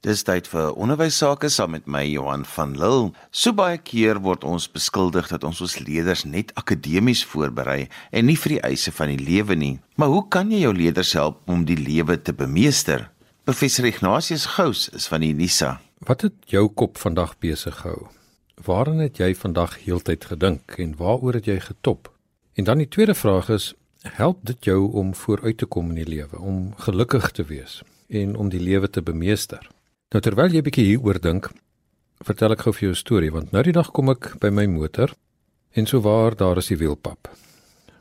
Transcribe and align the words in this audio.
Dis 0.00 0.22
tyd 0.24 0.46
vir 0.48 0.70
onderwys 0.80 1.18
sake 1.20 1.50
saam 1.52 1.74
met 1.74 1.84
my 1.84 2.00
Johan 2.08 2.46
van 2.48 2.70
Lille. 2.80 3.10
So 3.36 3.52
baie 3.52 3.76
keer 3.84 4.16
word 4.24 4.46
ons 4.48 4.64
beskuldig 4.72 5.26
dat 5.28 5.42
ons 5.44 5.58
ons 5.60 5.74
leerders 5.76 6.22
net 6.24 6.54
akademies 6.56 7.20
voorberei 7.28 7.82
en 8.08 8.24
nie 8.24 8.36
vir 8.40 8.54
die 8.54 8.62
eise 8.64 8.94
van 8.96 9.10
die 9.12 9.18
lewe 9.20 9.58
nie. 9.60 9.74
Maar 10.00 10.08
hoe 10.08 10.22
kan 10.32 10.48
jy 10.48 10.62
jou 10.62 10.70
leerders 10.72 11.10
help 11.18 11.42
om 11.52 11.66
die 11.68 11.76
lewe 11.76 12.16
te 12.16 12.32
bemeester? 12.32 13.10
Professor 13.44 13.84
Ignatius 13.84 14.46
Gous 14.54 14.86
is 14.96 15.04
van 15.12 15.20
die 15.20 15.34
Unisa. 15.34 15.74
Wat 16.08 16.24
het 16.24 16.48
jou 16.48 16.62
kop 16.72 16.96
vandag 16.96 17.34
besig 17.44 17.76
gehou? 17.82 18.08
Waaraan 18.64 19.02
het 19.04 19.20
jy 19.20 19.34
vandag 19.36 19.82
heeltyd 19.82 20.24
gedink 20.30 20.78
en 20.80 20.94
waaroor 20.96 21.36
het 21.36 21.50
jy 21.50 21.58
getop? 21.66 22.08
En 22.56 22.64
dan 22.64 22.80
die 22.80 22.88
tweede 22.88 23.12
vraag 23.12 23.52
is, 23.52 23.74
help 24.16 24.40
dit 24.48 24.64
jou 24.64 24.78
om 24.96 25.12
vooruit 25.12 25.60
te 25.60 25.68
kom 25.68 25.92
in 25.92 26.00
die 26.00 26.08
lewe, 26.08 26.40
om 26.40 26.72
gelukkig 26.88 27.28
te 27.36 27.44
wees 27.52 27.82
en 28.08 28.32
om 28.40 28.48
die 28.48 28.62
lewe 28.64 28.88
te 28.88 29.04
bemeester? 29.04 29.68
Nou 30.10 30.18
terwyl 30.18 30.50
jy 30.50 30.60
bietjie 30.66 30.84
hieroor 30.88 31.20
dink, 31.22 31.44
vertel 32.26 32.56
ek 32.56 32.64
gou 32.64 32.72
vir 32.74 32.88
jou 32.88 32.94
'n 32.96 32.98
storie 32.98 33.30
want 33.30 33.52
nou 33.52 33.62
die 33.62 33.74
dag 33.76 33.92
kom 33.94 34.08
ek 34.10 34.40
by 34.42 34.50
my 34.50 34.66
motor 34.66 35.12
en 35.78 35.86
so 35.86 36.00
waar 36.00 36.34
daar 36.34 36.58
is 36.58 36.66
die 36.66 36.78
wielpap. 36.78 37.28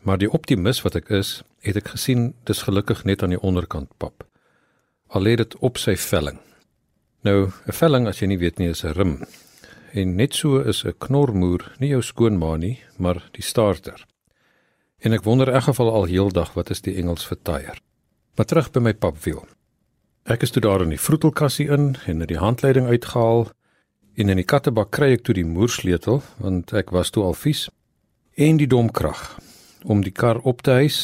Maar 0.01 0.17
die 0.17 0.31
optimis 0.31 0.81
wat 0.81 0.95
ek 0.95 1.11
is, 1.11 1.43
het 1.61 1.77
ek 1.77 1.89
gesien 1.93 2.33
dis 2.45 2.63
gelukkig 2.65 3.05
net 3.05 3.21
aan 3.21 3.29
die 3.29 3.41
onderkant 3.41 3.91
pap. 3.99 4.25
Al 5.09 5.21
lê 5.21 5.35
dit 5.35 5.55
op 5.59 5.77
sy 5.77 5.95
velling. 5.95 6.39
Nou, 7.21 7.51
'n 7.67 7.77
velling 7.77 8.07
as 8.07 8.19
jy 8.21 8.27
nie 8.27 8.39
weet 8.39 8.57
nie 8.57 8.69
is 8.69 8.83
'n 8.83 8.93
rim. 8.93 9.23
En 9.93 10.15
net 10.15 10.33
so 10.33 10.57
is 10.61 10.85
'n 10.85 10.97
knormoer 10.97 11.75
nie 11.79 11.89
jou 11.89 12.01
skoonma 12.01 12.57
nie, 12.57 12.79
maar 12.97 13.29
die 13.33 13.43
starter. 13.43 14.05
En 14.99 15.13
ek 15.13 15.23
wonder 15.23 15.53
in 15.53 15.61
geval 15.61 15.93
al 15.93 16.05
heeldag 16.05 16.53
wat 16.53 16.69
is 16.71 16.81
die 16.81 16.95
Engels 16.95 17.27
vir 17.27 17.37
tyre. 17.43 17.77
Maar 18.35 18.45
terug 18.45 18.71
by 18.71 18.79
my 18.79 18.93
papwiel. 18.93 19.45
Ek 20.29 20.43
is 20.45 20.51
toe 20.53 20.61
daar 20.61 20.83
in 20.85 20.91
die 20.93 21.01
vroetelkassie 21.01 21.65
in 21.73 21.95
en 22.05 22.19
het 22.21 22.29
die 22.29 22.37
handleiding 22.37 22.85
uitgehaal 22.85 23.47
en 24.13 24.29
in 24.29 24.37
die 24.37 24.45
kattebak 24.45 24.91
kry 24.93 25.07
ek 25.15 25.23
toe 25.25 25.33
die 25.33 25.45
moersleutel 25.45 26.19
want 26.37 26.69
ek 26.77 26.91
was 26.93 27.09
toe 27.09 27.23
al 27.25 27.33
vies 27.33 27.63
en 28.37 28.59
die 28.61 28.67
domkrag 28.69 29.23
om 29.89 30.03
die 30.05 30.13
kar 30.13 30.37
op 30.51 30.61
te 30.61 30.75
hys 30.77 30.99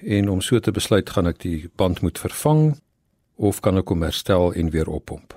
en 0.00 0.30
om 0.32 0.40
so 0.40 0.56
te 0.56 0.72
besluit 0.72 1.12
gaan 1.12 1.28
ek 1.28 1.42
die 1.42 1.68
band 1.76 2.00
moet 2.00 2.16
vervang 2.22 2.62
of 3.36 3.60
kan 3.60 3.76
ek 3.76 3.92
hom 3.92 4.06
herstel 4.06 4.54
en 4.56 4.70
weer 4.72 4.88
oppomp. 4.88 5.34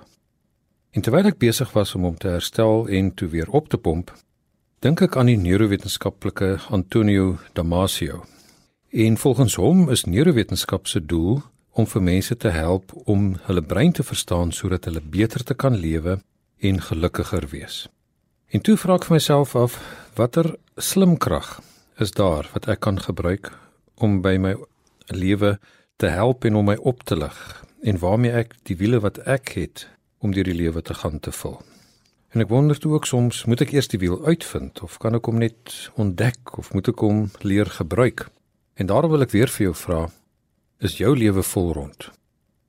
En 0.96 1.04
terwyl 1.04 1.28
ek 1.28 1.42
besig 1.42 1.74
was 1.76 1.92
om 2.00 2.08
hom 2.08 2.16
te 2.16 2.31
herstel 2.31 2.88
en 2.88 3.09
toe 3.20 3.28
weer 3.34 3.52
op 3.52 3.68
te 3.68 3.78
pomp, 3.78 4.14
dink 4.80 5.04
ek 5.04 5.18
aan 5.20 5.28
die 5.28 5.42
neurowetenskaplike 5.42 6.54
Antonio 6.72 7.36
Damasio. 7.52 8.24
En 8.96 9.20
volgens 9.20 9.58
hom 9.59 9.90
is 9.92 10.06
neurowetenskap 10.08 10.88
se 10.88 11.04
doel 11.04 11.42
om 11.76 11.88
vir 11.92 12.02
mense 12.02 12.36
te 12.40 12.52
help 12.56 12.94
om 13.06 13.34
hulle 13.48 13.62
brein 13.62 13.92
te 13.92 14.04
verstaan 14.04 14.54
sodat 14.56 14.88
hulle 14.88 15.04
beter 15.04 15.44
te 15.44 15.54
kan 15.54 15.76
lewe 15.76 16.20
en 16.64 16.81
gelukkiger 16.81 17.50
wees. 17.52 17.86
En 18.48 18.64
toe 18.64 18.78
vra 18.80 18.95
ek 18.95 19.08
vir 19.09 19.18
myself 19.18 19.56
af 19.59 19.76
watter 20.16 20.53
slim 20.80 21.18
krag 21.20 21.58
is 22.00 22.16
daar 22.16 22.48
wat 22.53 22.70
ek 22.72 22.84
kan 22.88 23.00
gebruik 23.03 23.52
om 24.00 24.22
by 24.23 24.38
my 24.40 24.56
lewe 25.12 25.58
te 26.00 26.12
help 26.12 26.48
en 26.48 26.59
om 26.62 26.72
my 26.72 26.78
op 26.80 27.03
te 27.03 27.20
lig 27.20 27.40
en 27.84 28.00
waarmee 28.00 28.31
ek 28.31 28.56
die 28.72 28.80
wiele 28.80 29.03
wat 29.03 29.20
ek 29.28 29.56
het 29.59 29.88
om 30.23 30.31
deur 30.31 30.48
die 30.48 30.56
lewe 30.56 30.81
te 30.81 30.96
gaan 30.96 31.20
te 31.20 31.31
vul. 31.36 31.59
En 32.31 32.44
ek 32.44 32.52
wonder 32.52 32.80
toe 32.80 32.96
ook 32.96 33.08
soms 33.08 33.46
moet 33.52 33.62
ek 33.68 33.76
eers 33.76 33.92
die 33.92 34.00
wiel 34.00 34.18
uitvind 34.23 34.80
of 34.84 34.98
kan 35.03 35.16
ek 35.20 35.28
hom 35.28 35.44
net 35.44 35.76
ontdek 36.00 36.56
of 36.59 36.72
moet 36.73 36.88
ek 36.92 37.03
hom 37.03 37.28
leer 37.44 37.68
gebruik? 37.68 38.30
En 38.76 38.88
daarom 38.88 39.12
wil 39.12 39.23
ek 39.28 39.36
weer 39.36 39.52
vir 39.52 39.70
jou 39.70 39.76
vra 39.86 40.06
Is 40.84 40.98
jou 41.00 41.14
lewe 41.16 41.40
vol 41.40 41.70
rond? 41.72 42.09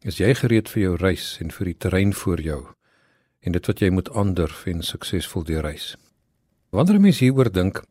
Is 0.07 0.21
jy 0.23 0.29
gereed 0.39 0.69
vir 0.71 0.83
jou 0.83 0.93
reis 1.01 1.25
en 1.43 1.49
vir 1.51 1.73
die 1.73 1.79
terrein 1.83 2.13
voor 2.15 2.39
jou 2.39 2.61
en 3.43 3.55
dit 3.57 3.67
wat 3.67 3.83
jy 3.83 3.89
moet 3.91 4.11
aandurf 4.15 4.61
en 4.71 4.85
suksesvol 4.87 5.43
deurreis? 5.43 5.97
Wanneer 6.71 6.99
'n 6.99 7.03
mens 7.03 7.19
hieroor 7.19 7.51
dink, 7.51 7.83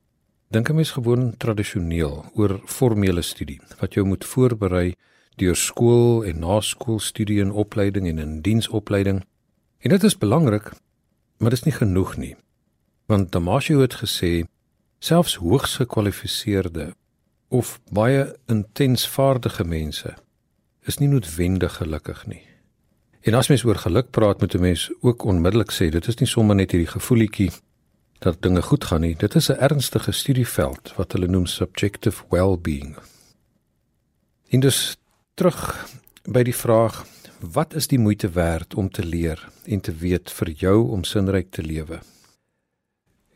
dink 0.52 0.70
'n 0.70 0.76
mens 0.76 0.92
gewoon 0.96 1.36
tradisioneel 1.38 2.32
oor 2.34 2.62
formele 2.66 3.22
studie 3.22 3.60
wat 3.82 3.94
jou 3.94 4.06
moet 4.06 4.24
voorberei 4.24 4.96
deur 5.36 5.56
skool 5.56 6.24
en 6.24 6.40
naskoolstudie 6.40 7.42
en 7.42 7.52
opleiding 7.52 8.08
en 8.08 8.20
'n 8.20 8.42
diensopleiding. 8.42 9.26
En 9.80 9.90
dit 9.90 10.04
is 10.04 10.18
belangrik, 10.18 10.72
maar 11.40 11.50
dit 11.50 11.60
is 11.60 11.66
nie 11.66 11.76
genoeg 11.76 12.18
nie. 12.18 12.36
Want 13.06 13.32
Damasio 13.32 13.80
het 13.82 13.96
gesê 13.96 14.48
selfs 15.00 15.36
hoogs 15.36 15.76
gekwalifiseerde 15.76 16.96
of 17.56 17.80
baie 17.92 18.26
intens 18.52 19.08
vaardige 19.08 19.64
mense 19.64 20.16
is 20.86 21.00
nie 21.02 21.10
noodwendig 21.10 21.80
gelukkig 21.80 22.26
nie. 22.30 22.44
En 23.26 23.34
as 23.34 23.50
mens 23.50 23.64
oor 23.66 23.80
geluk 23.82 24.12
praat 24.14 24.42
met 24.42 24.54
'n 24.56 24.62
mens 24.62 24.92
ook 25.02 25.24
onmiddellik 25.24 25.72
sê 25.72 25.90
dit 25.90 26.08
is 26.08 26.20
nie 26.20 26.28
sommer 26.28 26.56
net 26.56 26.72
hierdie 26.72 26.94
gevoelletjie 26.94 27.52
dat 28.20 28.42
dinge 28.42 28.62
goed 28.62 28.84
gaan 28.84 29.02
nie. 29.02 29.16
Dit 29.16 29.36
is 29.36 29.50
'n 29.50 29.60
ernstige 29.60 30.12
studieveld 30.12 30.94
wat 30.96 31.12
hulle 31.12 31.28
noem 31.28 31.46
subjective 31.46 32.24
well-being. 32.30 32.98
En 34.50 34.60
dus 34.60 34.98
terug 35.34 35.88
by 36.24 36.44
die 36.44 36.56
vraag 36.56 37.06
wat 37.40 37.74
is 37.74 37.88
die 37.88 38.00
moeite 38.00 38.30
werd 38.30 38.76
om 38.76 38.90
te 38.90 39.06
leer 39.06 39.50
en 39.66 39.82
te 39.82 39.94
weet 39.94 40.32
vir 40.32 40.50
jou 40.50 40.90
om 40.90 41.04
sinryk 41.04 41.52
te 41.52 41.64
lewe? 41.64 42.00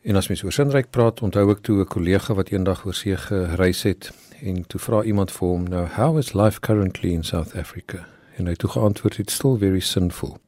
En 0.02 0.16
as 0.16 0.28
mens 0.28 0.42
oor 0.42 0.52
sinryk 0.52 0.90
praat, 0.90 1.20
onthou 1.20 1.50
ek 1.52 1.60
toe 1.60 1.80
'n 1.80 1.86
kollega 1.86 2.34
wat 2.34 2.48
eendag 2.48 2.86
oor 2.86 2.94
see 2.94 3.16
gereis 3.16 3.82
het 3.82 4.12
en 4.40 4.66
toe 4.66 4.80
vra 4.80 5.02
iemand 5.02 5.30
vir 5.30 5.48
hom, 5.48 5.64
"Now, 5.68 5.86
how 5.86 6.18
is 6.18 6.32
life 6.32 6.60
currently 6.60 7.12
in 7.12 7.24
South 7.24 7.54
Africa?" 7.54 8.06
En 8.36 8.44
hy 8.44 8.50
het 8.50 8.58
toe 8.58 8.70
geantwoord, 8.70 9.18
"It's 9.18 9.34
still 9.34 9.56
very 9.58 9.80
sinful." 9.80 10.38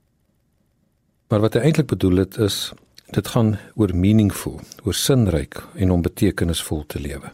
Maar 1.29 1.41
wat 1.41 1.55
hy 1.55 1.61
eintlik 1.61 1.87
bedoel 1.87 2.17
het 2.17 2.37
is 2.37 2.73
dit 3.11 3.29
gaan 3.29 3.59
oor 3.75 3.97
meaningful, 3.97 4.61
oor 4.85 4.95
sinryk 4.95 5.63
en 5.75 5.91
om 5.91 6.03
betekenisvol 6.03 6.85
te 6.87 7.01
lewe. 7.01 7.33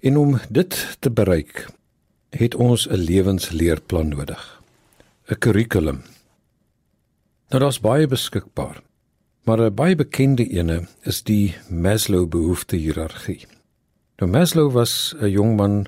En 0.00 0.16
om 0.16 0.38
dit 0.50 0.96
te 1.00 1.10
bereik, 1.10 1.68
het 2.30 2.54
ons 2.54 2.88
'n 2.88 2.94
lewensleerplan 2.94 4.08
nodig. 4.08 4.62
'n 5.28 5.38
Kurrikulum. 5.38 6.02
Nou 7.48 7.62
daar's 7.62 7.80
baie 7.80 8.06
beskikbaar. 8.06 8.82
Maar 9.44 9.60
'n 9.60 9.74
baie 9.74 9.96
bekende 9.96 10.48
ene 10.48 10.86
is 11.02 11.22
die 11.22 11.54
Maslow 11.68 12.28
behoefte-hiërargie. 12.28 13.46
Nou 14.16 14.30
Maslow 14.30 14.72
was 14.72 15.14
'n 15.20 15.28
jong 15.28 15.56
man 15.56 15.86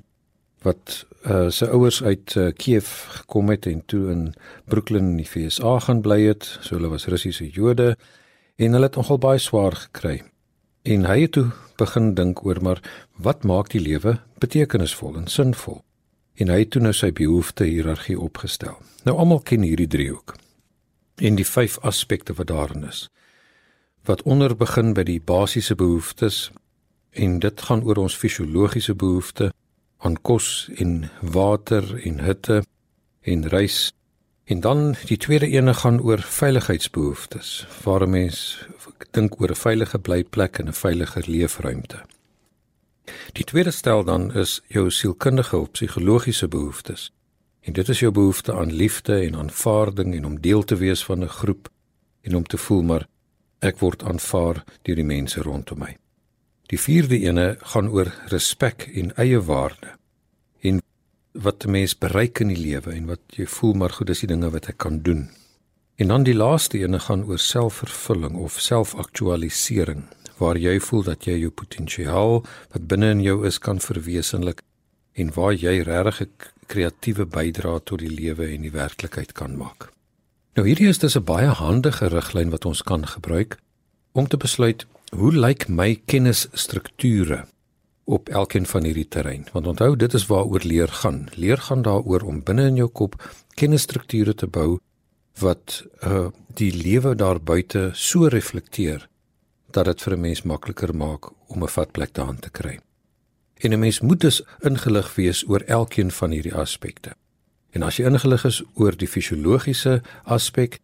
wat 0.62 1.06
uh, 1.24 1.48
sy 1.48 1.64
ouers 1.64 2.02
uit 2.02 2.34
uh, 2.34 2.52
Kiev 2.52 2.88
gekom 3.08 3.48
het 3.48 3.66
en 3.66 3.82
toe 3.86 4.10
in 4.10 4.34
Brooklyn 4.64 5.08
in 5.08 5.16
die 5.16 5.28
VSA 5.28 5.78
gaan 5.78 6.00
bly 6.00 6.20
het. 6.20 6.58
So 6.60 6.74
hulle 6.74 6.88
was 6.88 7.06
Russiese 7.06 7.48
Jode 7.48 7.96
en 8.56 8.72
hulle 8.72 8.84
het 8.84 8.96
nogal 8.96 9.18
baie 9.18 9.38
swaar 9.38 9.74
gekry. 9.74 10.22
En 10.82 11.04
hy 11.04 11.20
het 11.20 11.32
toe 11.32 11.50
begin 11.76 12.14
dink 12.14 12.44
oor 12.44 12.62
maar 12.62 12.82
wat 13.16 13.44
maak 13.44 13.70
die 13.70 13.80
lewe 13.80 14.20
betekenisvol 14.38 15.16
en 15.16 15.26
sinvol? 15.26 15.82
En 16.34 16.48
hy 16.48 16.58
het 16.58 16.70
toe 16.70 16.82
nou 16.82 16.92
sy 16.92 17.12
behoefte-hiërargie 17.12 18.20
opgestel. 18.20 18.76
Nou 19.04 19.16
almal 19.16 19.40
ken 19.40 19.62
hierdie 19.62 19.88
driehoek 19.88 20.36
en 21.16 21.34
die 21.34 21.48
vyf 21.48 21.78
aspekte 21.78 22.34
wat 22.34 22.46
daarin 22.46 22.84
is 22.84 23.08
wat 24.06 24.22
onder 24.22 24.56
begin 24.56 24.94
by 24.94 25.02
die 25.02 25.20
basiese 25.20 25.74
behoeftes 25.74 26.50
en 27.10 27.38
dit 27.38 27.60
gaan 27.68 27.82
oor 27.84 27.96
ons 27.96 28.16
fisiologiese 28.16 28.94
behoefte 28.94 29.52
aan 29.98 30.16
kos 30.22 30.68
en 30.76 31.10
water 31.20 31.84
en 32.04 32.20
hitte 32.20 32.62
en 33.20 33.48
reis 33.48 33.92
en 34.46 34.60
dan 34.60 34.94
die 35.06 35.16
tweede 35.16 35.48
ene 35.48 35.74
gaan 35.74 36.00
oor 36.00 36.22
veiligheidsbehoeftes 36.22 37.66
waar 37.84 38.02
'n 38.06 38.10
mens 38.10 38.66
dink 39.10 39.40
oor 39.40 39.50
'n 39.50 39.62
veilige 39.66 39.98
blyplek 39.98 40.58
en 40.58 40.68
'n 40.68 40.72
veilige 40.72 41.22
leefruimte. 41.26 41.98
Die 43.32 43.44
tweede 43.44 43.70
stel 43.70 44.04
dan 44.04 44.34
is 44.34 44.60
jou 44.66 44.90
sielkundige 44.90 45.56
of 45.56 45.70
psigologiese 45.70 46.48
behoeftes. 46.48 47.12
En 47.60 47.72
dit 47.72 47.88
is 47.88 48.00
jou 48.00 48.12
behoefte 48.12 48.54
aan 48.54 48.72
liefde 48.72 49.20
en 49.20 49.36
aanvaarding 49.36 50.14
en 50.14 50.24
om 50.24 50.40
deel 50.40 50.64
te 50.64 50.76
wees 50.76 51.04
van 51.04 51.22
'n 51.22 51.28
groep 51.28 51.68
en 52.20 52.36
om 52.36 52.44
te 52.44 52.58
voel 52.58 52.82
maar 52.82 53.06
Ek 53.60 53.78
word 53.80 54.02
aanvaar 54.02 54.64
deur 54.84 54.96
die 54.96 55.04
mense 55.04 55.40
rondom 55.42 55.78
my. 55.78 55.96
Die 56.68 56.78
vierde 56.80 57.18
ene 57.18 57.56
gaan 57.72 57.88
oor 57.88 58.10
respek 58.32 58.88
en 58.94 59.12
eie 59.16 59.40
waarde. 59.40 59.94
En 60.60 60.82
wat 61.32 61.64
'n 61.64 61.70
mens 61.70 61.98
bereik 61.98 62.40
in 62.40 62.48
die 62.48 62.62
lewe 62.68 62.92
en 62.92 63.06
wat 63.06 63.20
jy 63.36 63.46
voel 63.46 63.74
maar 63.74 63.90
goed 63.90 64.10
is 64.10 64.20
die 64.20 64.28
dinge 64.28 64.50
wat 64.50 64.68
ek 64.68 64.78
kan 64.78 65.02
doen. 65.02 65.30
En 65.96 66.08
dan 66.08 66.22
die 66.22 66.34
laaste 66.34 66.78
ene 66.78 66.98
gaan 66.98 67.24
oor 67.24 67.38
selfvervulling 67.38 68.36
of 68.36 68.60
selfaktualisering 68.60 70.04
waar 70.36 70.58
jy 70.60 70.80
voel 70.80 71.02
dat 71.02 71.24
jy 71.24 71.38
jou 71.40 71.50
potensiaal 71.50 72.44
wat 72.72 72.88
binne 72.88 73.10
in 73.10 73.22
jou 73.22 73.46
is 73.46 73.58
kan 73.58 73.80
verwesenlik 73.80 74.60
en 75.14 75.32
waar 75.32 75.54
jy 75.54 75.80
regtig 75.82 76.20
'n 76.20 76.30
kreatiewe 76.66 77.26
bydrae 77.26 77.80
tot 77.84 77.98
die 77.98 78.10
lewe 78.10 78.52
en 78.54 78.62
die 78.62 78.72
werklikheid 78.72 79.32
kan 79.32 79.56
maak. 79.56 79.95
Nou 80.56 80.64
hierdie 80.64 80.88
is 80.88 80.98
dus 80.98 81.16
'n 81.18 81.24
baie 81.24 81.48
handige 81.52 82.06
riglyn 82.08 82.50
wat 82.50 82.64
ons 82.64 82.82
kan 82.82 83.06
gebruik 83.06 83.58
om 84.12 84.26
te 84.28 84.36
besluit 84.36 84.86
hoe 85.10 85.32
lyk 85.32 85.68
my 85.68 86.00
kennisstrukture 86.04 87.44
op 88.04 88.28
elkeen 88.28 88.66
van 88.66 88.84
hierdie 88.84 89.08
terrein. 89.08 89.46
Want 89.52 89.66
onthou, 89.66 89.96
dit 89.96 90.14
is 90.14 90.26
waaroor 90.26 90.60
leer 90.64 90.88
gaan. 90.88 91.28
Leer 91.34 91.58
gaan 91.58 91.82
daaroor 91.82 92.20
om 92.20 92.42
binne 92.42 92.66
in 92.66 92.76
jou 92.76 92.88
kop 92.88 93.36
kennisstrukture 93.54 94.34
te 94.34 94.46
bou 94.46 94.78
wat 95.38 95.84
uh 96.02 96.28
die 96.54 96.72
lewe 96.72 97.14
daar 97.14 97.40
buite 97.40 97.90
so 97.92 98.26
reflekteer 98.26 99.08
dat 99.70 99.84
dit 99.84 100.02
vir 100.02 100.12
'n 100.12 100.20
mens 100.20 100.42
makliker 100.42 100.94
maak 100.94 101.30
om 101.46 101.62
'n 101.62 101.68
vatplek 101.68 102.14
daarin 102.14 102.40
te 102.40 102.50
kry. 102.50 102.80
En 103.54 103.72
'n 103.72 103.78
mens 103.78 104.00
moet 104.00 104.20
dus 104.20 104.42
ingelig 104.60 105.14
wees 105.14 105.48
oor 105.48 105.60
elkeen 105.60 106.10
van 106.10 106.30
hierdie 106.30 106.54
aspekte. 106.54 107.12
En 107.76 107.84
as 107.84 107.98
jy 108.00 108.06
ingelig 108.08 108.46
is 108.48 108.62
oor 108.80 108.94
die 108.96 109.08
fisiologiese 109.08 109.98
aspek, 110.24 110.78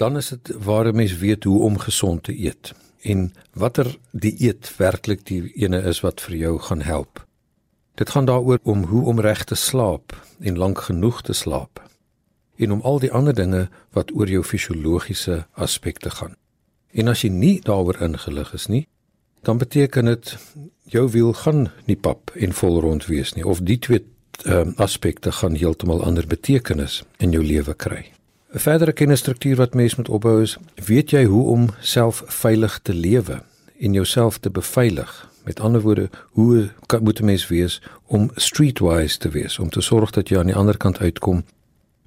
dan 0.00 0.16
is 0.16 0.30
dit 0.32 0.54
waar 0.64 0.88
'n 0.88 0.96
mens 0.96 1.18
weet 1.18 1.44
hoe 1.44 1.60
om 1.62 1.78
gesond 1.78 2.22
te 2.22 2.32
eet 2.32 2.72
en 3.02 3.34
watter 3.52 3.98
dieet 4.12 4.76
werklik 4.76 5.26
die 5.26 5.52
ene 5.54 5.82
is 5.82 6.00
wat 6.00 6.20
vir 6.20 6.36
jou 6.36 6.58
gaan 6.58 6.80
help. 6.80 7.26
Dit 7.94 8.10
gaan 8.10 8.24
daaroor 8.24 8.58
om 8.62 8.84
hoe 8.84 9.04
om 9.04 9.20
reg 9.20 9.44
te 9.44 9.54
slaap 9.54 10.16
en 10.40 10.56
lank 10.56 10.78
genoeg 10.78 11.22
te 11.22 11.32
slaap 11.32 11.82
en 12.56 12.72
om 12.72 12.80
al 12.80 12.98
die 12.98 13.12
ander 13.12 13.34
dinge 13.34 13.68
wat 13.90 14.14
oor 14.14 14.28
jou 14.28 14.42
fisiologiese 14.42 15.46
aspekte 15.52 16.10
gaan. 16.10 16.36
En 16.92 17.08
as 17.08 17.22
jy 17.22 17.28
nie 17.28 17.60
daaroor 17.60 18.00
ingelig 18.00 18.52
is 18.52 18.66
nie, 18.66 18.88
dan 19.42 19.58
beteken 19.58 20.04
dit 20.04 20.38
jou 20.84 21.10
wiel 21.10 21.32
gaan 21.32 21.70
nie 21.84 21.96
pap 21.96 22.30
en 22.34 22.52
vol 22.52 22.80
rond 22.80 23.06
wees 23.06 23.34
nie 23.34 23.44
of 23.44 23.60
die 23.60 23.78
twee 23.78 24.04
um, 24.46 24.72
aspekte 24.76 25.32
gaan 25.32 25.54
heeltemal 25.54 26.04
ander 26.04 26.26
betekenis 26.26 27.02
in 27.18 27.30
jou 27.30 27.44
lewe 27.44 27.74
kry. 27.74 28.10
'n 28.52 28.58
Verdere 28.58 28.92
kennisstruktuur 28.92 29.56
wat 29.56 29.74
mens 29.74 29.96
moet 29.96 30.08
opbou 30.08 30.42
is, 30.42 30.56
weet 30.84 31.10
jy 31.10 31.24
hoe 31.24 31.44
om 31.44 31.68
self 31.80 32.22
veilig 32.26 32.80
te 32.82 32.94
lewe 32.94 33.42
en 33.78 33.92
jouself 33.92 34.38
te 34.38 34.50
beveilig 34.50 35.32
Met 35.42 35.60
ander 35.60 35.80
woorde, 35.80 36.10
hoe 36.30 36.70
kan, 36.86 37.02
moet 37.02 37.20
'n 37.20 37.24
mens 37.24 37.48
wees 37.48 37.82
om 38.06 38.30
streetwise 38.34 39.18
te 39.18 39.28
wees, 39.28 39.58
om 39.58 39.68
te 39.68 39.80
sorg 39.80 40.10
dat 40.10 40.28
jy 40.28 40.38
aan 40.38 40.46
die 40.46 40.54
ander 40.54 40.76
kant 40.76 40.98
uitkom 40.98 41.44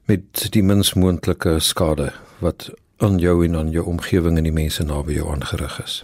met 0.06 0.52
die 0.52 0.64
mins 0.64 0.94
moontlike 0.94 1.60
skade 1.60 2.14
wat 2.40 2.72
aan 2.98 3.18
jou 3.18 3.46
en 3.46 3.56
aan 3.56 3.72
jou 3.72 3.86
omgewing 3.86 4.38
en 4.38 4.44
die 4.44 4.52
mense 4.52 4.84
naby 4.84 5.14
jou 5.14 5.32
aangerig 5.32 5.84
is. 5.84 6.04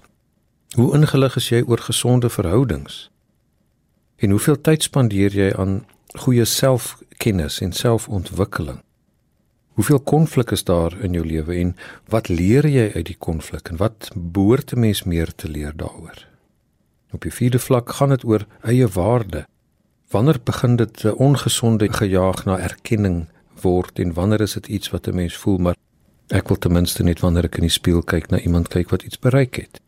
Hoe 0.75 0.95
ingelig 0.95 1.35
is 1.35 1.49
jy 1.49 1.63
oor 1.67 1.77
gesonde 1.77 2.29
verhoudings? 2.29 3.09
En 4.15 4.29
hoeveel 4.29 4.61
tyd 4.61 4.83
spandeer 4.83 5.33
jy 5.33 5.53
aan 5.55 5.85
goeie 6.19 6.45
selfkennis 6.45 7.61
en 7.61 7.71
selfontwikkeling? 7.71 8.81
Hoeveel 9.79 9.99
konflik 9.99 10.51
is 10.51 10.63
daar 10.63 10.93
in 10.99 11.13
jou 11.15 11.25
lewe 11.25 11.55
en 11.55 11.75
wat 12.11 12.27
leer 12.27 12.67
jy 12.67 12.91
uit 12.95 13.05
die 13.05 13.17
konflik 13.17 13.71
en 13.71 13.79
wat 13.79 14.09
behoort 14.15 14.73
'n 14.73 14.79
mens 14.79 15.03
meer 15.03 15.31
te 15.35 15.47
leer 15.47 15.73
daaroor? 15.75 16.27
Op 17.11 17.21
die 17.21 17.33
vierde 17.33 17.59
vlak 17.59 17.89
gaan 17.89 18.09
dit 18.09 18.23
oor 18.23 18.45
eie 18.61 18.87
waarde. 18.87 19.47
Wanneer 20.09 20.39
begin 20.43 20.75
dit 20.75 21.03
'n 21.03 21.15
ongesonde 21.15 21.93
gejaag 21.93 22.45
na 22.45 22.59
erkenning 22.59 23.27
word 23.61 23.99
en 23.99 24.13
wanneer 24.13 24.41
is 24.41 24.53
dit 24.53 24.67
iets 24.67 24.89
wat 24.89 25.07
'n 25.07 25.15
mens 25.15 25.37
voel 25.37 25.57
maar 25.57 25.75
ek 26.27 26.47
wil 26.47 26.57
ten 26.57 26.71
minste 26.71 27.03
net 27.03 27.19
wanneer 27.19 27.43
ek 27.43 27.55
in 27.55 27.67
die 27.67 27.77
spieël 27.79 28.03
kyk 28.03 28.29
na 28.29 28.39
iemand 28.39 28.67
kyk 28.67 28.89
wat 28.89 29.03
iets 29.03 29.19
bereik 29.19 29.55
het. 29.55 29.79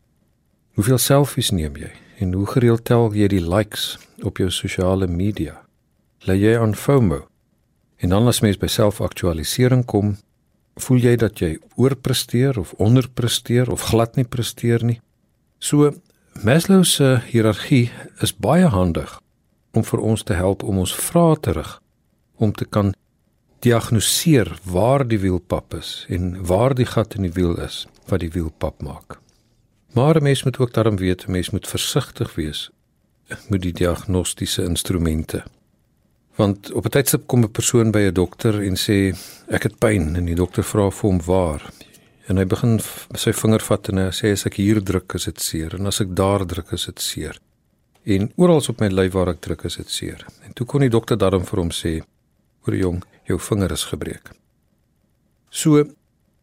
Hoeveel 0.74 0.98
selfies 0.98 1.50
neem 1.50 1.76
jy 1.76 1.90
en 2.18 2.32
hoe 2.32 2.46
gereeld 2.46 2.84
tel 2.84 3.12
jy 3.14 3.28
die 3.28 3.48
likes 3.54 3.98
op 4.22 4.36
jou 4.36 4.50
sosiale 4.50 5.06
media? 5.06 5.63
Lê 6.24 6.38
jy 6.40 6.54
aan 6.56 6.74
FOMO? 6.74 7.26
En 7.96 8.08
dan 8.08 8.26
as 8.26 8.40
mens 8.40 8.56
by 8.56 8.68
selfaktualisering 8.72 9.84
kom, 9.84 10.14
voel 10.80 11.02
jy 11.04 11.16
dat 11.20 11.40
jy 11.42 11.58
oorpresteer 11.76 12.56
of 12.58 12.72
onderpresteer 12.80 13.68
of 13.70 13.90
glad 13.90 14.16
nie 14.16 14.24
presteer 14.24 14.84
nie? 14.84 15.00
So 15.60 15.92
Maslow 16.42 16.82
se 16.84 17.20
hiërargie 17.28 17.92
is 18.24 18.32
baie 18.34 18.66
handig 18.66 19.20
om 19.76 19.84
vir 19.86 20.00
ons 20.00 20.24
te 20.26 20.34
help 20.34 20.64
om 20.64 20.80
ons 20.82 20.94
vrae 20.96 21.36
terug 21.44 21.76
om 22.42 22.52
te 22.52 22.64
kan 22.64 22.94
diagnoseer 23.64 24.50
waar 24.64 25.04
die 25.08 25.20
wielpap 25.22 25.76
is 25.78 26.06
en 26.08 26.40
waar 26.48 26.74
die 26.74 26.88
gat 26.88 27.14
in 27.14 27.28
die 27.28 27.34
wiel 27.36 27.54
is 27.62 27.84
wat 28.10 28.24
die 28.24 28.32
wielpap 28.32 28.82
maak. 28.82 29.20
Maar 29.94 30.16
'n 30.16 30.22
mens 30.22 30.42
moet 30.44 30.58
ook 30.58 30.72
daarom 30.72 30.96
weet, 30.96 31.26
'n 31.28 31.30
mens 31.30 31.50
moet 31.50 31.68
versigtig 31.68 32.34
wees 32.34 32.70
met 33.48 33.62
die 33.62 33.72
diagnostiese 33.72 34.64
instrumente. 34.64 35.44
Want 36.36 36.72
op 36.72 36.84
'n 36.84 36.90
tydstip 36.90 37.26
kom 37.26 37.42
'n 37.42 37.50
persoon 37.50 37.90
by 37.90 37.98
'n 37.98 38.12
dokter 38.12 38.62
en 38.62 38.76
sê 38.76 39.16
ek 39.48 39.62
het 39.62 39.78
pyn 39.78 40.16
en 40.16 40.24
die 40.24 40.34
dokter 40.34 40.62
vra 40.62 40.90
vir 40.90 41.10
hom 41.10 41.20
waar 41.20 41.62
en 42.28 42.36
hy 42.36 42.44
begin 42.44 42.80
sy 43.14 43.32
vinger 43.32 43.60
vat 43.60 43.88
en 43.88 44.00
hy 44.00 44.10
sê 44.10 44.32
as 44.32 44.46
ek 44.46 44.56
hier 44.60 44.80
druk 44.80 45.14
is 45.14 45.24
dit 45.24 45.40
seer 45.40 45.74
en 45.78 45.86
as 45.86 46.00
ek 46.00 46.14
daar 46.16 46.46
druk 46.46 46.72
is 46.72 46.86
dit 46.88 47.00
seer. 47.00 47.38
En 48.04 48.32
oral 48.36 48.62
op 48.68 48.80
my 48.80 48.88
lyf 48.88 49.12
waar 49.12 49.28
ek 49.28 49.40
druk 49.40 49.64
is 49.64 49.76
dit 49.76 49.90
seer. 49.90 50.26
En 50.44 50.52
toe 50.52 50.66
kon 50.66 50.80
die 50.80 50.92
dokter 50.92 51.16
daarom 51.16 51.44
vir 51.44 51.60
hom 51.60 51.70
sê: 51.70 52.02
"Hoor 52.64 52.76
jong, 52.76 53.04
jou 53.24 53.38
vinger 53.38 53.72
is 53.72 53.84
gebreek." 53.84 54.30
So 55.50 55.84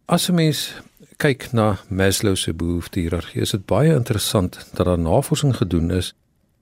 as 0.07 0.29
'n 0.29 0.35
mens 0.35 0.73
kyk 1.17 1.53
na 1.53 1.79
Maslow 1.89 2.35
se 2.35 2.53
behoefte-hiërargie, 2.53 3.41
is 3.41 3.51
dit 3.51 3.65
baie 3.65 3.93
interessant 3.93 4.57
dat 4.73 4.85
daar 4.85 4.99
navorsing 4.99 5.55
gedoen 5.55 5.91
is 5.91 6.13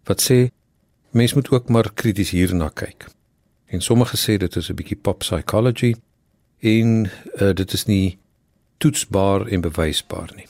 wat 0.06 0.22
sê 0.22 0.52
mens 1.12 1.34
moet 1.34 1.50
ook 1.52 1.70
maar 1.70 1.94
krities 1.94 2.32
hierna 2.32 2.70
kyk. 2.70 3.19
En 3.70 3.82
sommige 3.82 4.18
sê 4.18 4.38
dit 4.38 4.56
is 4.56 4.70
'n 4.70 4.76
bietjie 4.76 4.98
pop 5.02 5.20
psychology 5.20 5.96
en 6.60 7.12
uh, 7.36 7.54
dit 7.54 7.74
is 7.74 7.86
nie 7.86 8.20
toetsbaar 8.78 9.48
en 9.48 9.62
bewysbaar 9.62 10.32
nie. 10.36 10.48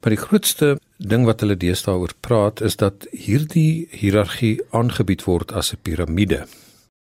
Maar 0.00 0.10
die 0.10 0.24
grootste 0.24 0.80
ding 0.96 1.24
wat 1.24 1.40
hulle 1.40 1.56
deesdae 1.56 1.96
oor 1.96 2.12
praat 2.20 2.60
is 2.60 2.76
dat 2.76 3.06
hierdie 3.10 3.88
hiërargie 3.90 4.60
aangebied 4.70 5.24
word 5.24 5.52
as 5.52 5.72
'n 5.72 5.80
piramide. 5.82 6.46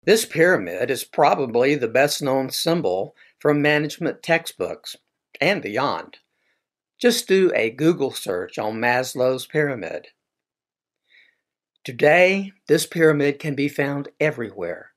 This 0.05 0.27
pyramid 0.27 0.89
is 0.89 1.03
probably 1.03 1.77
the 1.77 1.91
best 1.91 2.19
known 2.19 2.49
symbol 2.49 3.15
from 3.37 3.61
management 3.61 4.21
textbooks 4.21 4.97
and 5.41 5.61
beyond. 5.61 6.21
Just 6.97 7.27
do 7.27 7.51
a 7.53 7.69
Google 7.75 8.11
search 8.11 8.57
on 8.57 8.79
Maslow's 8.79 9.45
pyramid. 9.45 10.13
Today, 11.83 12.53
this 12.67 12.87
pyramid 12.87 13.39
can 13.39 13.55
be 13.55 13.67
found 13.67 14.07
everywhere. 14.19 14.94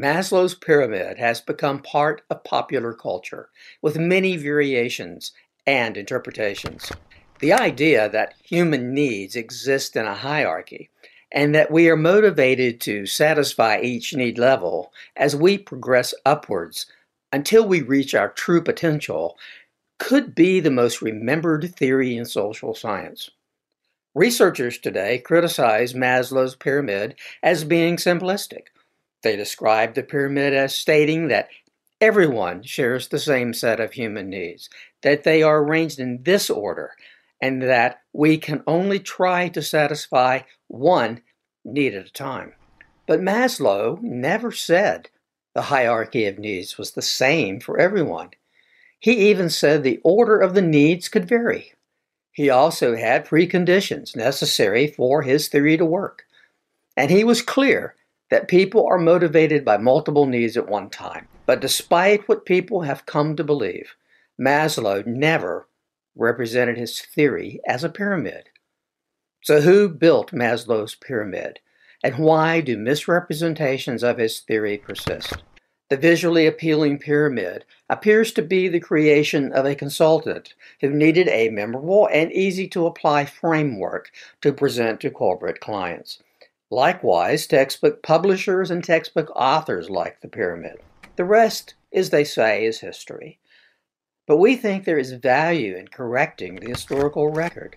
Maslow's 0.00 0.56
pyramid 0.56 1.18
has 1.18 1.40
become 1.40 1.80
part 1.80 2.22
of 2.28 2.42
popular 2.42 2.92
culture, 2.92 3.50
with 3.80 3.96
many 3.96 4.36
variations 4.36 5.32
and 5.66 5.96
interpretations. 5.96 6.90
The 7.38 7.52
idea 7.52 8.08
that 8.08 8.34
human 8.42 8.92
needs 8.92 9.36
exist 9.36 9.94
in 9.94 10.04
a 10.06 10.14
hierarchy 10.14 10.90
and 11.30 11.54
that 11.54 11.70
we 11.70 11.88
are 11.88 11.96
motivated 11.96 12.80
to 12.82 13.06
satisfy 13.06 13.80
each 13.80 14.14
need 14.14 14.38
level 14.38 14.92
as 15.16 15.36
we 15.36 15.58
progress 15.58 16.12
upwards 16.26 16.86
until 17.32 17.66
we 17.66 17.80
reach 17.80 18.14
our 18.14 18.30
true 18.30 18.62
potential 18.62 19.38
could 19.98 20.34
be 20.34 20.58
the 20.58 20.70
most 20.70 21.02
remembered 21.02 21.74
theory 21.76 22.16
in 22.16 22.24
social 22.24 22.74
science. 22.74 23.30
Researchers 24.14 24.78
today 24.78 25.18
criticize 25.18 25.94
Maslow's 25.94 26.56
pyramid 26.56 27.14
as 27.42 27.64
being 27.64 27.96
simplistic 27.96 28.66
they 29.24 29.34
describe 29.34 29.94
the 29.94 30.04
pyramid 30.04 30.54
as 30.54 30.76
stating 30.76 31.26
that 31.28 31.48
everyone 32.00 32.62
shares 32.62 33.08
the 33.08 33.18
same 33.18 33.52
set 33.52 33.80
of 33.80 33.92
human 33.92 34.30
needs, 34.30 34.70
that 35.02 35.24
they 35.24 35.42
are 35.42 35.62
arranged 35.62 35.98
in 35.98 36.22
this 36.22 36.48
order, 36.48 36.92
and 37.40 37.62
that 37.62 38.02
we 38.12 38.38
can 38.38 38.62
only 38.66 39.00
try 39.00 39.48
to 39.48 39.60
satisfy 39.60 40.40
one 40.68 41.20
need 41.64 41.94
at 41.94 42.06
a 42.06 42.12
time. 42.12 42.52
But 43.06 43.20
Maslow 43.20 44.00
never 44.00 44.52
said 44.52 45.08
the 45.54 45.62
hierarchy 45.62 46.26
of 46.26 46.38
needs 46.38 46.78
was 46.78 46.92
the 46.92 47.02
same 47.02 47.60
for 47.60 47.78
everyone. 47.78 48.30
He 48.98 49.30
even 49.30 49.50
said 49.50 49.82
the 49.82 50.00
order 50.02 50.38
of 50.38 50.54
the 50.54 50.62
needs 50.62 51.08
could 51.08 51.28
vary. 51.28 51.72
He 52.32 52.50
also 52.50 52.96
had 52.96 53.26
preconditions 53.26 54.16
necessary 54.16 54.86
for 54.88 55.22
his 55.22 55.48
theory 55.48 55.76
to 55.76 55.84
work. 55.84 56.24
And 56.96 57.10
he 57.10 57.24
was 57.24 57.42
clear 57.42 57.94
that 58.34 58.48
people 58.48 58.84
are 58.84 58.98
motivated 58.98 59.64
by 59.64 59.76
multiple 59.76 60.26
needs 60.26 60.56
at 60.56 60.68
one 60.68 60.90
time. 60.90 61.28
But 61.46 61.60
despite 61.60 62.28
what 62.28 62.44
people 62.44 62.80
have 62.80 63.06
come 63.06 63.36
to 63.36 63.44
believe, 63.44 63.94
Maslow 64.36 65.06
never 65.06 65.68
represented 66.16 66.76
his 66.76 67.00
theory 67.00 67.60
as 67.64 67.84
a 67.84 67.88
pyramid. 67.88 68.48
So, 69.40 69.60
who 69.60 69.88
built 69.88 70.32
Maslow's 70.32 70.96
pyramid? 70.96 71.60
And 72.02 72.18
why 72.18 72.60
do 72.60 72.76
misrepresentations 72.76 74.02
of 74.02 74.18
his 74.18 74.40
theory 74.40 74.78
persist? 74.78 75.44
The 75.88 75.96
visually 75.96 76.48
appealing 76.48 76.98
pyramid 76.98 77.64
appears 77.88 78.32
to 78.32 78.42
be 78.42 78.66
the 78.66 78.80
creation 78.80 79.52
of 79.52 79.64
a 79.64 79.76
consultant 79.76 80.54
who 80.80 80.90
needed 80.90 81.28
a 81.28 81.50
memorable 81.50 82.08
and 82.12 82.32
easy 82.32 82.66
to 82.70 82.86
apply 82.86 83.26
framework 83.26 84.10
to 84.40 84.52
present 84.52 84.98
to 85.02 85.10
corporate 85.10 85.60
clients. 85.60 86.20
Likewise, 86.70 87.46
textbook 87.46 88.02
publishers 88.02 88.70
and 88.70 88.82
textbook 88.82 89.30
authors 89.36 89.90
like 89.90 90.20
the 90.20 90.28
pyramid. 90.28 90.78
The 91.16 91.24
rest, 91.24 91.74
as 91.92 92.10
they 92.10 92.24
say, 92.24 92.64
is 92.64 92.80
history. 92.80 93.38
But 94.26 94.38
we 94.38 94.56
think 94.56 94.84
there 94.84 94.98
is 94.98 95.12
value 95.12 95.76
in 95.76 95.88
correcting 95.88 96.56
the 96.56 96.70
historical 96.70 97.28
record. 97.28 97.76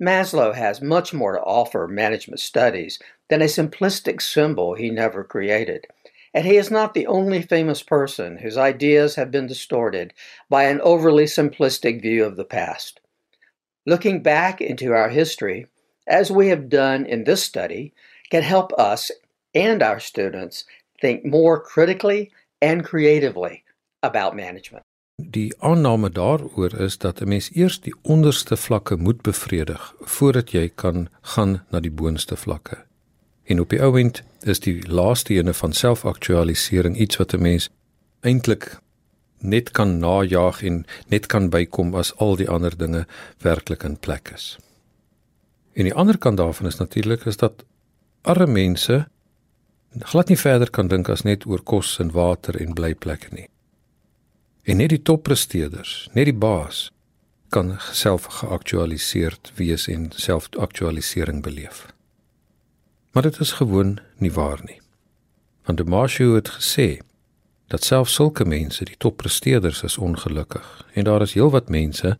Maslow 0.00 0.54
has 0.54 0.82
much 0.82 1.14
more 1.14 1.32
to 1.32 1.40
offer 1.40 1.88
management 1.88 2.40
studies 2.40 2.98
than 3.28 3.40
a 3.40 3.46
simplistic 3.46 4.20
symbol 4.20 4.74
he 4.74 4.90
never 4.90 5.24
created. 5.24 5.86
And 6.34 6.44
he 6.44 6.56
is 6.56 6.70
not 6.70 6.92
the 6.92 7.06
only 7.06 7.40
famous 7.40 7.82
person 7.82 8.36
whose 8.36 8.58
ideas 8.58 9.14
have 9.14 9.30
been 9.30 9.46
distorted 9.46 10.12
by 10.50 10.64
an 10.64 10.82
overly 10.82 11.24
simplistic 11.24 12.02
view 12.02 12.24
of 12.26 12.36
the 12.36 12.44
past. 12.44 13.00
Looking 13.86 14.22
back 14.22 14.60
into 14.60 14.92
our 14.92 15.08
history, 15.08 15.66
as 16.06 16.30
we 16.30 16.48
have 16.48 16.68
done 16.68 17.06
in 17.06 17.24
this 17.24 17.42
study, 17.42 17.94
can 18.28 18.42
help 18.42 18.72
us 18.78 19.10
and 19.54 19.82
our 19.82 20.00
students 20.00 20.64
think 21.00 21.24
more 21.24 21.60
critically 21.62 22.32
and 22.58 22.84
creatively 22.84 23.62
about 24.00 24.34
management. 24.34 24.84
Die 25.22 25.54
aanname 25.58 26.10
daaroor 26.10 26.80
is 26.80 26.98
dat 26.98 27.20
'n 27.20 27.28
mens 27.28 27.50
eers 27.54 27.80
die 27.80 27.94
onderste 28.02 28.56
vlakke 28.56 28.96
moet 28.96 29.22
bevredig 29.22 29.94
voordat 30.00 30.50
jy 30.50 30.68
kan 30.74 31.08
gaan 31.20 31.64
na 31.70 31.80
die 31.80 31.90
boonste 31.90 32.36
vlakke. 32.36 32.84
En 33.44 33.60
op 33.60 33.70
die 33.70 33.82
ouend 33.82 34.22
is 34.40 34.60
die 34.60 34.88
laaste 34.88 35.34
ene 35.34 35.54
van 35.54 35.72
selfaktualisering 35.72 36.96
iets 36.96 37.16
wat 37.16 37.32
'n 37.32 37.40
mens 37.40 37.68
eintlik 38.20 38.78
net 39.38 39.70
kan 39.70 39.98
najag 39.98 40.62
en 40.62 40.84
net 41.06 41.26
kan 41.26 41.48
bykom 41.48 41.94
as 41.94 42.16
al 42.16 42.36
die 42.36 42.48
ander 42.48 42.76
dinge 42.76 43.06
werklik 43.38 43.82
in 43.82 43.98
plek 43.98 44.30
is. 44.34 44.58
En 45.72 45.84
die 45.84 45.94
ander 45.94 46.18
kant 46.18 46.36
daarvan 46.36 46.66
is 46.66 46.76
natuurlik 46.76 47.24
is 47.24 47.36
dat 47.36 47.64
arme 48.26 48.52
mense 48.52 49.06
glad 49.98 50.28
nie 50.28 50.38
verder 50.38 50.70
kan 50.70 50.88
dink 50.88 51.08
as 51.08 51.22
net 51.22 51.46
oor 51.46 51.62
kos 51.62 51.96
en 52.02 52.10
water 52.12 52.58
en 52.60 52.74
blyplekke 52.74 53.30
nie. 53.32 53.48
En 54.66 54.76
net 54.82 54.90
die 54.90 55.02
toppresteerders, 55.02 56.08
net 56.12 56.26
die 56.28 56.36
baas 56.36 56.90
kan 57.54 57.76
self 57.94 58.26
geaktualiseerd 58.40 59.52
wees 59.56 59.86
en 59.88 60.10
selfaktualisering 60.12 61.40
beleef. 61.42 61.86
Maar 63.14 63.30
dit 63.30 63.40
is 63.40 63.52
gewoon 63.62 63.98
nie 64.18 64.32
waar 64.32 64.60
nie. 64.66 64.80
Want 65.64 65.78
Demasio 65.78 66.34
het 66.34 66.50
gesê 66.58 66.98
dat 67.72 67.84
selfs 67.84 68.14
sulke 68.14 68.44
mense, 68.44 68.84
die 68.84 68.98
toppresteerders 68.98 69.82
is 69.82 69.98
ongelukkig 69.98 70.86
en 70.92 71.04
daar 71.04 71.22
is 71.22 71.34
heelwat 71.38 71.70
mense 71.70 72.18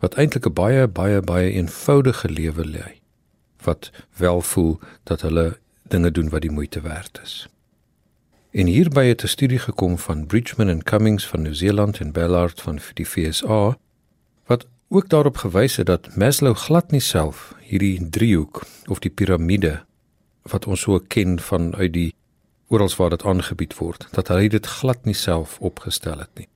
wat 0.00 0.14
eintlik 0.14 0.46
'n 0.46 0.52
baie 0.52 0.88
baie 0.88 1.20
baie 1.20 1.50
eenvoudige 1.52 2.28
lewe 2.28 2.64
lei 2.64 2.99
wat 3.64 3.90
wel 4.16 4.40
voel 4.40 4.78
dat 5.02 5.20
hulle 5.20 5.58
dinge 5.82 6.10
doen 6.10 6.28
wat 6.28 6.40
die 6.40 6.50
moeite 6.50 6.80
werd 6.80 7.20
is. 7.22 7.48
En 8.50 8.66
hierby 8.66 9.06
het 9.06 9.22
'n 9.22 9.26
studie 9.26 9.58
gekom 9.58 9.98
van 9.98 10.26
Bridgman 10.26 10.68
en 10.68 10.82
Cummings 10.82 11.26
van 11.26 11.42
Nieu-Seeland 11.42 12.00
en 12.00 12.12
Ballard 12.12 12.60
van 12.60 12.78
die 12.94 13.06
FSA 13.06 13.78
wat 14.46 14.66
ook 14.88 15.08
daarop 15.08 15.36
gewys 15.36 15.76
het 15.76 15.86
dat 15.86 16.16
Maslow 16.16 16.56
glad 16.56 16.90
nie 16.90 17.00
self 17.00 17.54
hierdie 17.60 18.08
driehoek 18.10 18.62
of 18.86 18.98
die 18.98 19.10
piramide 19.10 19.84
wat 20.42 20.66
ons 20.66 20.80
so 20.80 20.98
ken 20.98 21.40
van 21.40 21.74
uit 21.74 21.92
die 21.92 22.14
oral 22.66 22.90
waar 22.96 23.10
dit 23.10 23.24
aangebied 23.24 23.74
word, 23.76 24.06
dat 24.10 24.28
hy 24.28 24.48
dit 24.48 24.66
glad 24.66 25.04
nie 25.04 25.14
self 25.14 25.58
opgestel 25.58 26.18
het 26.18 26.30
nie. 26.34 26.48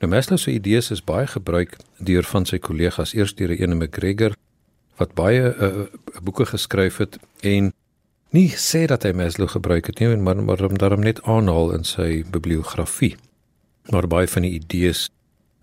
Nou 0.00 0.10
Maslow 0.10 0.38
se 0.38 0.52
idees 0.52 0.90
is 0.90 1.04
baie 1.04 1.26
gebruik 1.26 1.76
deur 1.98 2.24
van 2.24 2.46
sy 2.48 2.58
kollegas, 2.58 3.12
eers 3.14 3.34
deur 3.34 3.50
Ene 3.50 3.74
McGregor 3.74 4.34
wat 5.02 5.14
baie 5.18 5.50
uh, 5.50 5.86
boeke 6.22 6.46
geskryf 6.46 7.00
het 7.02 7.18
en 7.40 7.72
nie 8.32 8.48
sê 8.56 8.86
dat 8.88 9.04
hy 9.04 9.12
Maslow 9.16 9.50
gebruik 9.52 9.90
het 9.90 10.00
nie, 10.00 10.14
maar 10.16 10.40
maar 10.40 10.62
hom 10.64 10.78
daarom 10.80 11.04
net 11.04 11.20
aanhaal 11.28 11.74
in 11.76 11.84
sy 11.84 12.22
bibliografie. 12.32 13.16
Maar 13.90 14.08
baie 14.08 14.30
van 14.30 14.46
die 14.46 14.54
idees 14.56 15.08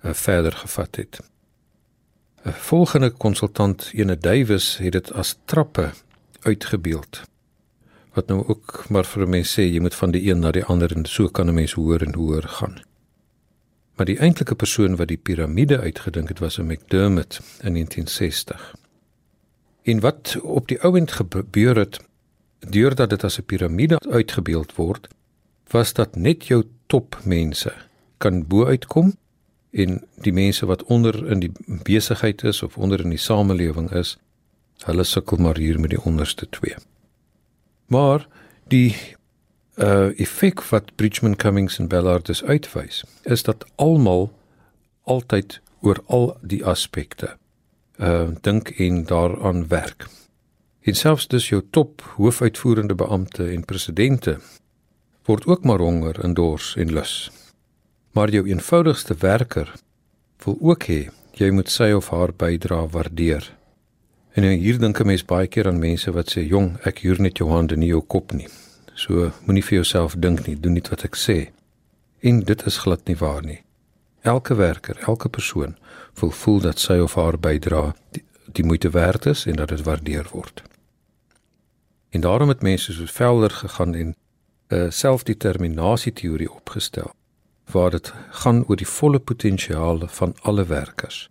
uh, 0.03 0.13
verder 0.13 0.53
gevat 0.63 1.01
het. 1.01 1.21
'n 2.45 2.55
Volgende 2.69 3.09
konsultant, 3.09 3.89
Ene 3.93 4.17
Davies, 4.17 4.77
het 4.77 4.91
dit 4.91 5.11
as 5.13 5.37
trappe 5.45 5.91
uitgebeeld. 6.41 7.23
Wat 8.13 8.27
nou 8.27 8.43
ook 8.47 8.85
maar 8.89 9.05
vir 9.05 9.27
mense 9.27 9.61
sê 9.61 9.65
jy 9.65 9.79
moet 9.79 9.95
van 9.95 10.11
die 10.11 10.23
een 10.29 10.39
na 10.39 10.51
die 10.51 10.63
ander 10.63 10.95
en 10.95 11.05
so 11.05 11.27
kan 11.27 11.49
'n 11.49 11.53
mens 11.53 11.73
hoor 11.73 12.01
en 12.01 12.15
hoor 12.15 12.43
gaan. 12.43 12.81
Maar 13.95 14.05
die 14.05 14.19
eintlike 14.19 14.55
persoon 14.55 14.95
wat 14.95 15.07
die 15.07 15.17
piramide 15.17 15.79
uitgedink 15.79 16.29
het 16.29 16.39
was 16.39 16.57
'n 16.57 16.65
McDermott 16.65 17.39
in 17.61 17.73
1960. 17.73 18.75
En 19.89 19.99
wat 19.99 20.37
op 20.41 20.67
die 20.67 20.81
ouend 20.81 21.11
gebeur 21.11 21.77
het 21.77 21.99
deurdat 22.59 23.09
dit 23.09 23.23
as 23.23 23.37
'n 23.39 23.45
piramide 23.45 23.99
uitgebeeld 23.99 24.75
word, 24.75 25.07
was 25.67 25.93
dat 25.93 26.15
net 26.15 26.47
jou 26.47 26.63
topmense 26.85 27.73
kan 28.17 28.47
bo 28.47 28.65
uitkom 28.65 29.15
en 29.71 30.03
die 30.15 30.33
mense 30.33 30.65
wat 30.65 30.83
onder 30.83 31.27
in 31.27 31.39
die 31.39 31.51
besigheid 31.83 32.43
is 32.43 32.63
of 32.63 32.77
onder 32.77 32.99
in 32.99 33.09
die 33.09 33.25
samelewing 33.29 33.91
is, 33.91 34.17
hulle 34.83 35.03
sukkel 35.03 35.37
maar 35.37 35.57
hier 35.57 35.79
met 35.79 35.89
die 35.89 36.03
onderste 36.03 36.49
twee. 36.49 36.75
Maar 37.85 38.27
die 38.67 38.95
uh 39.75 40.19
effek 40.19 40.63
wat 40.63 40.95
Bridgman 40.95 41.35
Cummings 41.35 41.79
en 41.79 41.87
Ballard 41.87 42.29
is 42.29 42.43
uitwys, 42.43 43.03
is 43.23 43.43
dat 43.43 43.65
almal 43.75 44.31
altyd 45.03 45.61
oor 45.79 46.03
al 46.05 46.37
die 46.41 46.65
aspekte 46.65 47.37
uh 47.99 48.29
dink 48.41 48.69
en 48.69 49.03
daaraan 49.05 49.67
werk. 49.67 50.07
En 50.81 50.95
selfs 50.95 51.27
dus 51.27 51.49
jou 51.49 51.61
top 51.69 52.01
hoofuitvoerende 52.15 52.95
beampte 52.95 53.49
en 53.51 53.65
presidente 53.65 54.39
word 55.25 55.45
ook 55.45 55.63
maar 55.63 55.79
honger 55.79 56.19
en 56.23 56.33
dors 56.33 56.75
en 56.75 56.93
lus. 56.93 57.31
Maar 58.11 58.29
jou 58.29 58.47
eenvoudigste 58.47 59.15
werker 59.19 59.73
wil 60.43 60.57
ook 60.61 60.83
hê 60.83 61.09
jy 61.39 61.51
moet 61.55 61.69
sy 61.71 61.91
of 61.95 62.09
haar 62.09 62.33
bydrae 62.35 62.87
waardeer. 62.91 63.45
En 64.35 64.43
nou 64.43 64.53
hier 64.53 64.79
dink 64.79 64.99
'n 64.99 65.05
mens 65.07 65.25
baie 65.25 65.47
keer 65.47 65.67
aan 65.67 65.79
mense 65.79 66.11
wat 66.11 66.31
sê 66.31 66.41
jong, 66.47 66.77
ek 66.83 66.99
huur 66.99 67.21
net 67.21 67.37
jou 67.37 67.49
hande 67.49 67.75
nie 67.75 67.87
jou 67.89 68.01
kop 68.01 68.31
nie. 68.31 68.47
So 68.93 69.31
moenie 69.45 69.63
vir 69.63 69.75
jouself 69.75 70.15
dink 70.15 70.47
nie, 70.47 70.55
doen 70.59 70.73
net 70.73 70.89
wat 70.89 71.03
ek 71.03 71.15
sê. 71.15 71.49
En 72.21 72.39
dit 72.39 72.65
is 72.65 72.77
glad 72.77 73.07
nie 73.07 73.15
waar 73.15 73.43
nie. 73.43 73.61
Elke 74.29 74.55
werker, 74.55 74.97
elke 74.97 75.29
persoon 75.29 75.77
wil 76.19 76.31
voel 76.31 76.59
dat 76.59 76.79
sy 76.79 76.99
of 77.01 77.15
haar 77.17 77.37
bydrae 77.41 77.93
die, 78.13 78.23
die 78.57 78.65
moeite 78.65 78.89
werd 78.93 79.25
is 79.25 79.45
en 79.49 79.55
dat 79.57 79.71
dit 79.73 79.81
waardeer 79.87 80.27
word. 80.31 80.61
En 82.09 82.21
daarom 82.21 82.49
het 82.53 82.61
mense 82.61 82.93
so 82.93 83.05
velder 83.05 83.49
gegaan 83.61 83.95
en 83.95 84.09
'n 84.09 84.15
uh, 84.75 84.85
eh, 84.85 84.91
selfdeterminasie 84.91 86.13
teorie 86.13 86.51
opgestel 86.51 87.11
waar 87.71 87.91
dit 87.91 88.13
gaan 88.29 88.63
oor 88.67 88.75
die 88.75 88.87
volle 88.87 89.19
potensiaal 89.19 90.07
van 90.07 90.35
alle 90.41 90.65
werkers 90.65 91.29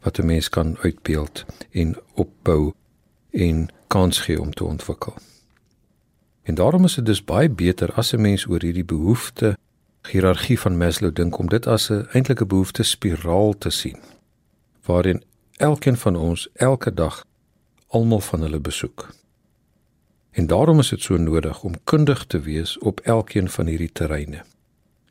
wat 0.00 0.18
'n 0.18 0.26
mens 0.26 0.48
kan 0.48 0.76
uitbeeld 0.78 1.44
en 1.70 1.96
opbou 2.14 2.72
en 3.30 3.68
kans 3.86 4.20
gee 4.20 4.40
om 4.40 4.52
te 4.54 4.64
ontwikkel. 4.64 5.14
En 6.42 6.54
daarom 6.54 6.84
is 6.84 6.94
dit 6.94 7.06
dus 7.06 7.24
baie 7.24 7.50
beter 7.50 7.92
as 7.92 8.12
'n 8.12 8.20
mens 8.20 8.46
oor 8.46 8.62
hierdie 8.62 8.84
behoefte 8.84 9.56
hiërargie 10.08 10.58
van 10.60 10.76
Maslow 10.76 11.14
dink 11.14 11.38
om 11.38 11.48
dit 11.48 11.66
as 11.66 11.90
'n 11.90 12.06
eintlike 12.12 12.46
behoefte 12.46 12.82
spiraal 12.82 13.58
te 13.58 13.70
sien 13.70 13.98
waarin 14.84 15.22
elkeen 15.56 15.96
van 15.96 16.16
ons 16.16 16.48
elke 16.54 16.94
dag 16.94 17.24
almal 17.88 18.20
van 18.20 18.40
hulle 18.40 18.60
besoek. 18.60 19.14
En 20.30 20.46
daarom 20.46 20.78
is 20.78 20.88
dit 20.88 21.00
so 21.02 21.16
nodig 21.16 21.62
om 21.62 21.74
kundig 21.84 22.24
te 22.26 22.40
wees 22.40 22.78
op 22.78 23.00
elkeen 23.00 23.50
van 23.50 23.66
hierdie 23.66 23.92
terreine. 23.92 24.44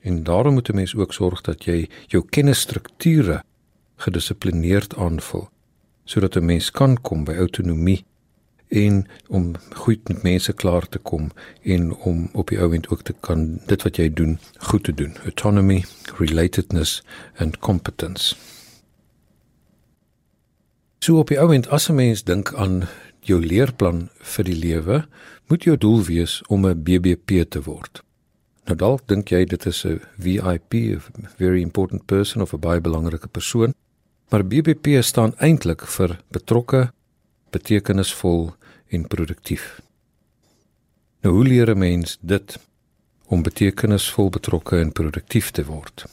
En 0.02 0.24
daarom 0.24 0.54
moet 0.54 0.70
'n 0.70 0.76
mens 0.76 0.96
ook 0.96 1.14
sorg 1.14 1.42
dat 1.42 1.64
jy 1.64 1.90
jou 2.08 2.26
kennisstrukture 2.30 3.44
gedissiplineerd 3.96 4.96
aanvul 4.96 5.50
sodat 6.04 6.36
'n 6.36 6.46
mens 6.46 6.72
kan 6.72 7.02
kom 7.02 7.24
by 7.24 7.34
autonomie 7.34 8.06
en 8.74 9.04
om 9.28 9.52
goed 9.86 10.08
met 10.10 10.24
mense 10.24 10.54
klaar 10.54 10.88
te 10.90 11.00
kom 11.00 11.30
en 11.76 11.92
om 11.94 12.26
op 12.34 12.50
die 12.50 12.60
ouend 12.60 12.90
ook 12.90 13.04
te 13.04 13.14
kan 13.20 13.60
dit 13.70 13.86
wat 13.86 14.00
jy 14.02 14.10
doen 14.10 14.40
goed 14.70 14.84
te 14.84 14.94
doen 14.94 15.14
autonomy 15.24 15.84
relatedness 16.18 17.02
and 17.38 17.60
competence 17.60 18.36
so 21.04 21.20
op 21.20 21.32
die 21.32 21.40
ouend 21.40 21.68
as 21.68 21.90
'n 21.90 21.96
mens 21.96 22.24
dink 22.24 22.54
aan 22.54 22.88
jou 23.28 23.40
leerplan 23.40 24.10
vir 24.36 24.46
die 24.48 24.60
lewe 24.60 25.04
moet 25.52 25.68
jou 25.68 25.76
doel 25.78 26.04
wees 26.08 26.42
om 26.48 26.66
'n 26.66 26.84
BBP 26.84 27.44
te 27.50 27.62
word. 27.62 28.04
Nou 28.66 28.78
dalk 28.78 29.08
dink 29.08 29.30
jy 29.30 29.46
dit 29.46 29.66
is 29.66 29.86
'n 29.86 30.02
VIP, 30.18 30.74
a 30.96 31.30
very 31.38 31.62
important 31.62 32.06
person 32.06 32.42
of 32.42 32.54
'n 32.54 32.60
baie 32.60 32.82
belangrike 32.82 33.28
persoon, 33.28 33.74
maar 34.30 34.46
BBP 34.46 35.04
staan 35.04 35.34
eintlik 35.38 35.82
vir 35.82 36.20
betrokke, 36.32 36.92
betekenisvol 37.52 38.56
en 38.94 39.08
produktief. 39.08 39.82
Nou 41.22 41.36
hoe 41.36 41.44
leer 41.44 41.70
'n 41.70 41.78
mens 41.78 42.18
dit 42.22 42.60
om 43.26 43.42
betekenisvol 43.42 44.30
betrokke 44.30 44.80
en 44.80 44.92
produktief 44.92 45.52
te 45.52 45.66
word? 45.66 46.06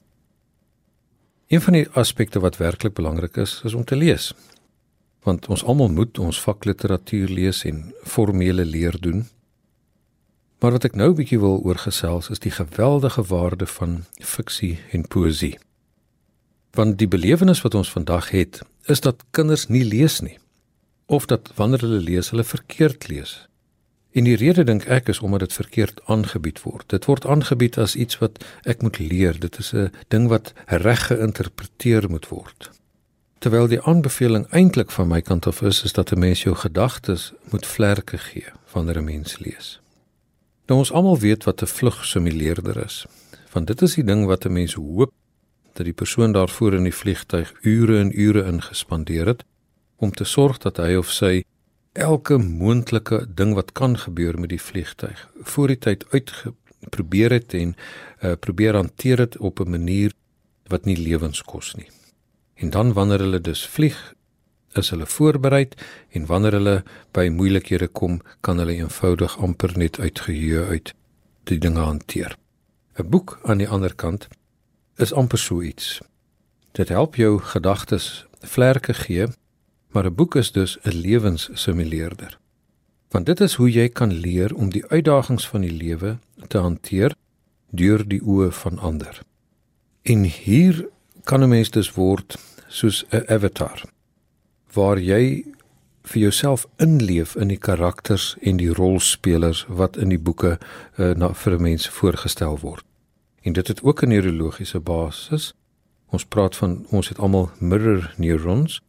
Een 1.47 1.61
van 1.61 1.73
die 1.73 1.89
aspekte 1.89 2.41
wat 2.41 2.57
werklik 2.57 2.95
belangrik 2.95 3.37
is, 3.37 3.61
is 3.65 3.75
om 3.75 3.85
te 3.85 3.97
lees 3.97 4.35
want 5.21 5.49
ons 5.53 5.65
almal 5.65 5.91
moet 5.93 6.19
ons 6.19 6.41
vakliteratuur 6.41 7.29
lees 7.29 7.65
en 7.69 7.93
formele 8.09 8.65
leer 8.65 8.97
doen. 9.01 9.27
Maar 10.61 10.77
wat 10.77 10.85
ek 10.85 10.95
nou 10.95 11.11
'n 11.11 11.17
bietjie 11.17 11.41
wil 11.41 11.61
oorgesels 11.65 12.31
is 12.31 12.39
die 12.39 12.51
geweldige 12.51 13.23
waarde 13.23 13.67
van 13.67 14.05
fiksie 14.19 14.79
en 14.93 15.09
poësie. 15.09 15.59
Want 16.73 16.99
die 16.99 17.09
belewenis 17.09 17.63
wat 17.63 17.75
ons 17.75 17.91
vandag 17.91 18.31
het, 18.31 18.63
is 18.85 19.01
dat 19.01 19.25
kinders 19.31 19.67
nie 19.67 19.85
lees 19.85 20.21
nie 20.21 20.39
of 21.11 21.27
dat 21.27 21.51
wanneer 21.55 21.81
hulle 21.81 22.01
lees, 22.01 22.31
hulle 22.31 22.45
verkeerd 22.45 23.09
lees. 23.09 23.49
En 24.15 24.27
die 24.27 24.37
rede 24.39 24.65
dink 24.67 24.87
ek 24.91 25.09
is 25.11 25.21
omdat 25.21 25.45
dit 25.47 25.53
verkeerd 25.53 26.01
aangebied 26.11 26.63
word. 26.63 26.87
Dit 26.91 27.07
word 27.11 27.27
aangebied 27.27 27.79
as 27.79 27.95
iets 27.95 28.19
wat 28.23 28.39
ek 28.63 28.83
moet 28.83 28.99
leer. 28.99 29.39
Dit 29.39 29.59
is 29.59 29.73
'n 29.75 29.91
ding 30.09 30.29
wat 30.29 30.53
reg 30.67 31.07
geïnterpreteer 31.07 32.11
moet 32.11 32.29
word. 32.29 32.71
Terwyl 33.39 33.67
die 33.67 33.83
aanbeveling 33.83 34.47
eintlik 34.51 34.91
van 34.91 35.09
my 35.09 35.21
kant 35.21 35.47
af 35.47 35.63
is 35.63 35.83
is 35.85 35.93
dat 35.93 36.13
'n 36.13 36.19
mens 36.19 36.43
jou 36.43 36.55
gedagtes 36.55 37.33
moet 37.51 37.67
vlerke 37.67 38.19
gee 38.19 38.47
wanneer 38.73 38.99
'n 38.99 39.05
mens 39.05 39.39
lees. 39.39 39.81
Nou 40.67 40.79
ons 40.79 40.93
almal 40.93 41.19
weet 41.19 41.45
wat 41.45 41.63
'n 41.63 41.67
vlugsimuleerder 41.67 42.85
is. 42.85 43.07
Want 43.53 43.67
dit 43.67 43.83
is 43.83 43.95
die 43.95 44.05
ding 44.05 44.27
wat 44.27 44.45
'n 44.45 44.53
mens 44.53 44.75
hoop 44.75 45.13
dat 45.73 45.85
die 45.85 45.95
persoon 45.95 46.33
daarvoor 46.33 46.75
in 46.75 46.83
die 46.83 46.95
vliegtyg 46.95 47.53
ure 47.63 47.99
en 47.99 48.21
ure 48.21 48.45
ingespandeer 48.45 49.27
het 49.27 49.45
om 50.01 50.11
te 50.11 50.25
sorg 50.25 50.59
dat 50.65 50.81
hy 50.81 50.95
of 50.97 51.11
sy 51.13 51.43
elke 51.93 52.39
moontlike 52.39 53.25
ding 53.37 53.55
wat 53.59 53.73
kan 53.73 53.97
gebeur 53.99 54.39
met 54.41 54.53
die 54.53 54.63
vliegtyg 54.63 55.27
voor 55.53 55.73
die 55.73 55.79
tyd 55.79 56.05
uitgeprobeer 56.15 57.35
het 57.35 57.55
en 57.55 57.75
uh, 57.75 58.33
probeer 58.41 58.79
hanteer 58.79 59.17
dit 59.17 59.37
op 59.39 59.61
'n 59.61 59.71
manier 59.71 60.13
wat 60.71 60.85
nie 60.85 60.97
lewens 60.97 61.43
kos 61.43 61.75
nie. 61.75 61.91
En 62.55 62.71
dan 62.71 62.93
wanneer 62.93 63.19
hulle 63.19 63.41
dus 63.41 63.67
vlieg, 63.67 64.15
is 64.73 64.91
hulle 64.91 65.07
voorberei 65.07 65.69
en 66.09 66.27
wanneer 66.27 66.53
hulle 66.53 66.83
by 67.13 67.29
moeilikhede 67.29 67.89
kom, 67.89 68.21
kan 68.41 68.59
hulle 68.59 68.77
eenvoudig 68.79 69.39
amper 69.39 69.79
net 69.79 69.99
uitgeheue 69.99 70.65
uit 70.65 70.95
die 71.45 71.59
dinge 71.59 71.81
hanteer. 71.81 72.37
'n 72.99 73.09
Boek 73.09 73.39
aan 73.43 73.59
die 73.59 73.69
ander 73.69 73.95
kant 73.95 74.29
is 74.97 75.13
amper 75.13 75.39
so 75.39 75.63
iets. 75.63 76.01
Dit 76.73 76.89
help 76.89 77.17
jou 77.17 77.41
gedagtes 77.41 78.27
vlerke 78.41 78.95
gee 78.95 79.27
Maar 79.91 80.07
'n 80.07 80.15
boek 80.15 80.35
is 80.35 80.53
dus 80.53 80.79
'n 80.83 80.97
lewenssimuleerder. 80.97 82.39
Want 83.09 83.27
dit 83.27 83.41
is 83.41 83.55
hoe 83.55 83.71
jy 83.71 83.89
kan 83.89 84.13
leer 84.13 84.55
om 84.55 84.71
die 84.71 84.87
uitdagings 84.87 85.49
van 85.49 85.61
die 85.61 85.73
lewe 85.73 86.19
te 86.47 86.59
hanteer 86.59 87.15
deur 87.71 88.09
die 88.09 88.23
oë 88.23 88.51
van 88.51 88.79
ander. 88.79 89.21
En 90.03 90.23
hier 90.23 90.89
kan 91.25 91.43
'n 91.43 91.49
mens 91.49 91.71
dus 91.71 91.93
word 91.93 92.39
soos 92.69 93.05
'n 93.11 93.23
avatar 93.27 93.83
waar 94.73 94.99
jy 94.99 95.45
vir 96.03 96.23
jouself 96.23 96.67
inleef 96.77 97.37
in 97.37 97.49
die 97.49 97.59
karakters 97.59 98.37
en 98.41 98.57
die 98.57 98.73
rolspelers 98.73 99.65
wat 99.69 99.97
in 99.97 100.09
die 100.09 100.19
boeke 100.19 100.59
uh, 100.59 101.11
na 101.15 101.35
vir 101.35 101.55
'n 101.55 101.63
mens 101.63 101.89
voorgestel 101.89 102.59
word. 102.59 102.85
En 103.43 103.53
dit 103.53 103.69
het 103.69 103.83
ook 103.83 104.03
'n 104.03 104.09
neurologiese 104.09 104.81
basis. 104.81 105.55
Ons 106.07 106.25
praat 106.25 106.57
van 106.57 106.87
ons 106.91 107.09
het 107.09 107.19
almal 107.19 107.51
mirror 107.59 108.15
neurons 108.17 108.81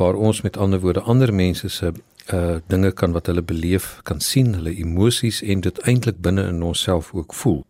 waar 0.00 0.16
ons 0.16 0.40
met 0.40 0.56
ander 0.56 0.80
woorde 0.80 1.00
ander 1.00 1.34
mense 1.34 1.68
se 1.68 1.92
uh 2.32 2.56
dinge 2.72 2.92
kan 2.92 3.12
wat 3.12 3.26
hulle 3.26 3.42
beleef, 3.42 3.98
kan 4.02 4.20
sien, 4.20 4.54
hulle 4.54 4.72
emosies 4.76 5.42
en 5.42 5.60
dit 5.60 5.80
eintlik 5.88 6.20
binne 6.24 6.46
in 6.48 6.62
onsself 6.62 7.10
ook 7.14 7.34
voel. 7.34 7.64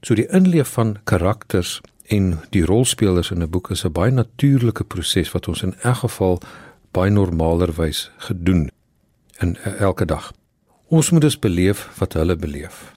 So 0.00 0.14
die 0.14 0.28
inleef 0.38 0.72
van 0.78 0.96
karakters 1.04 1.80
en 2.14 2.36
die 2.54 2.64
rolspelers 2.64 3.30
in 3.34 3.42
'n 3.42 3.50
boek 3.50 3.70
is 3.70 3.84
'n 3.84 3.92
baie 3.92 4.10
natuurlike 4.10 4.84
proses 4.84 5.32
wat 5.32 5.48
ons 5.48 5.62
in 5.62 5.74
elk 5.82 5.96
geval 5.96 6.40
baie 6.92 7.10
normalerwys 7.10 8.10
gedoen 8.16 8.70
in 9.40 9.56
uh, 9.66 9.80
elke 9.80 10.04
dag. 10.04 10.32
Ons 10.88 11.10
moet 11.10 11.20
dus 11.20 11.38
beleef 11.38 11.90
wat 11.98 12.12
hulle 12.12 12.36
beleef. 12.36 12.92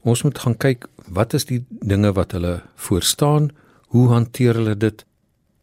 Ons 0.00 0.22
moet 0.22 0.38
gaan 0.38 0.56
kyk 0.56 0.86
wat 1.06 1.34
is 1.34 1.44
die 1.44 1.64
dinge 1.68 2.12
wat 2.12 2.32
hulle 2.32 2.62
voorstaan, 2.74 3.50
hoe 3.86 4.08
hanteer 4.08 4.54
hulle 4.54 4.76
dit 4.76 5.04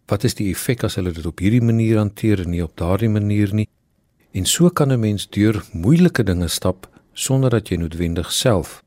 Wat 0.07 0.23
is 0.23 0.37
die 0.39 0.47
effek 0.53 0.85
as 0.87 0.95
hulle 0.95 1.11
dit 1.11 1.25
op 1.27 1.41
hierdie 1.43 1.63
manier 1.63 1.97
hanteer 1.99 2.45
en 2.45 2.53
nie 2.53 2.63
op 2.63 2.77
daardie 2.79 3.11
manier 3.11 3.51
nie? 3.53 3.67
En 4.31 4.45
so 4.45 4.69
kan 4.69 4.91
'n 4.91 4.99
mens 4.99 5.27
deur 5.29 5.63
moeilike 5.73 6.23
dinge 6.23 6.47
stap 6.47 6.87
sonder 7.13 7.49
dat 7.49 7.67
jy 7.69 7.75
noodwendig 7.77 8.31
self 8.31 8.83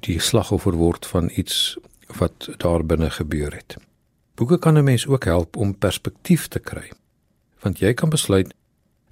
die 0.00 0.18
slagoffer 0.18 0.72
word 0.72 1.06
van 1.06 1.30
iets 1.36 1.78
wat 2.18 2.48
daar 2.58 2.84
binne 2.84 3.10
gebeur 3.10 3.54
het. 3.54 3.76
Boeke 4.34 4.58
kan 4.58 4.78
'n 4.78 4.84
mens 4.84 5.06
ook 5.06 5.24
help 5.24 5.56
om 5.56 5.78
perspektief 5.78 6.48
te 6.48 6.58
kry. 6.58 6.90
Want 7.60 7.78
jy 7.78 7.94
kan 7.94 8.10
besluit 8.10 8.54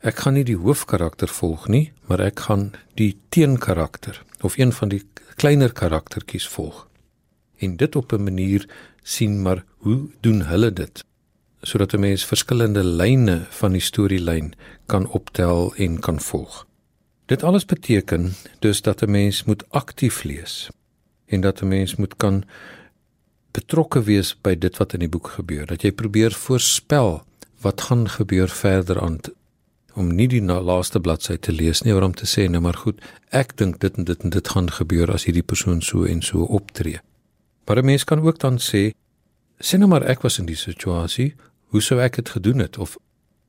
ek 0.01 0.17
gaan 0.17 0.35
nie 0.35 0.45
die 0.45 0.57
hoofkarakter 0.57 1.29
volg 1.29 1.69
nie, 1.69 1.93
maar 2.07 2.21
ek 2.21 2.41
gaan 2.41 2.73
die 2.95 3.17
teenkarakter 3.29 4.25
of 4.41 4.59
een 4.59 4.73
van 4.73 4.89
die 4.89 5.03
kleiner 5.37 5.73
karaktertjies 5.73 6.49
volg. 6.49 6.89
En 7.59 7.77
dit 7.77 7.97
op 7.97 8.13
'n 8.13 8.23
manier 8.23 8.69
sien 9.03 9.43
maar 9.43 9.65
hoe 9.77 10.09
doen 10.21 10.41
hulle 10.41 10.73
dit? 10.73 11.08
Sodat 11.63 11.93
'n 11.93 12.01
mens 12.01 12.25
verskillende 12.25 12.85
lyne 12.85 13.47
van 13.49 13.73
die 13.73 13.81
storielyn 13.81 14.55
kan 14.87 15.09
optel 15.09 15.75
en 15.75 16.01
kan 16.01 16.21
volg. 16.21 16.67
Dit 17.27 17.43
alles 17.43 17.65
beteken 17.65 18.33
dus 18.59 18.83
dat 18.83 19.03
'n 19.03 19.11
mens 19.11 19.45
moet 19.45 19.65
aktief 19.71 20.23
lees 20.23 20.71
en 21.27 21.41
dat 21.41 21.61
'n 21.61 21.69
mens 21.69 21.97
moet 21.97 22.17
kan 22.17 22.45
betrokke 23.51 24.03
wees 24.03 24.37
by 24.41 24.55
dit 24.59 24.77
wat 24.77 24.93
in 24.93 24.99
die 24.99 25.09
boek 25.09 25.29
gebeur. 25.29 25.67
Dat 25.67 25.83
jy 25.83 25.93
probeer 25.93 26.33
voorspel 26.33 27.23
wat 27.61 27.81
gaan 27.81 28.09
gebeur 28.09 28.49
verder 28.49 29.01
aan 29.01 29.19
om 29.99 30.15
nie 30.15 30.29
die 30.29 30.43
laaste 30.43 31.01
bladsy 31.01 31.37
te 31.37 31.53
lees 31.53 31.83
nie, 31.83 31.93
maar 31.93 32.07
om 32.07 32.15
te 32.15 32.27
sê 32.27 32.47
nou 32.51 32.61
maar 32.63 32.77
goed, 32.79 33.01
ek 33.35 33.57
dink 33.59 33.81
dit 33.81 33.97
en 33.99 34.05
dit 34.05 34.23
en 34.23 34.31
dit 34.31 34.49
gaan 34.49 34.71
gebeur 34.71 35.11
as 35.13 35.25
hierdie 35.27 35.43
persoon 35.43 35.83
so 35.83 36.05
en 36.05 36.23
so 36.23 36.43
optree. 36.43 37.01
Maar 37.67 37.79
'n 37.79 37.85
mens 37.85 38.05
kan 38.05 38.21
ook 38.21 38.39
dan 38.39 38.59
sê 38.59 38.93
sien 39.59 39.81
nou 39.81 39.91
maar 39.91 40.03
ek 40.03 40.23
was 40.23 40.39
in 40.39 40.47
die 40.47 40.57
situasie, 40.57 41.35
hoe 41.69 41.83
sou 41.83 42.01
ek 42.01 42.17
dit 42.21 42.29
gedoen 42.29 42.59
het 42.65 42.79
of 42.79 42.97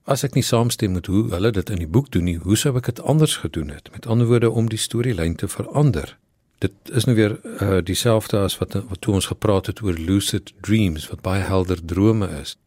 as 0.10 0.23
ek 0.25 0.34
nie 0.36 0.43
saamstem 0.45 0.95
met 0.97 1.05
hoe 1.05 1.27
hulle 1.29 1.51
dit 1.51 1.69
in 1.69 1.84
die 1.84 1.88
boek 1.88 2.10
doen 2.12 2.25
nie, 2.25 2.38
hoe 2.41 2.58
sou 2.58 2.73
ek 2.77 2.89
dit 2.89 3.01
anders 3.01 3.38
gedoen 3.43 3.69
het? 3.69 3.91
Met 3.91 4.08
ander 4.10 4.27
woorde 4.27 4.49
om 4.49 4.69
die 4.69 4.79
storielyn 4.82 5.36
te 5.36 5.47
verander. 5.47 6.17
Dit 6.60 6.73
is 6.91 7.05
nou 7.05 7.15
weer 7.15 7.38
uh, 7.62 7.77
dieselfde 7.86 8.39
as 8.39 8.58
wat 8.60 8.73
wat 8.73 9.01
toe 9.01 9.13
ons 9.19 9.29
gepraat 9.32 9.69
het 9.71 9.84
oor 9.86 9.93
lucid 9.93 10.53
dreams 10.65 11.08
wat 11.12 11.21
baie 11.21 11.45
helder 11.45 11.79
drome 11.86 12.27
is 12.41 12.58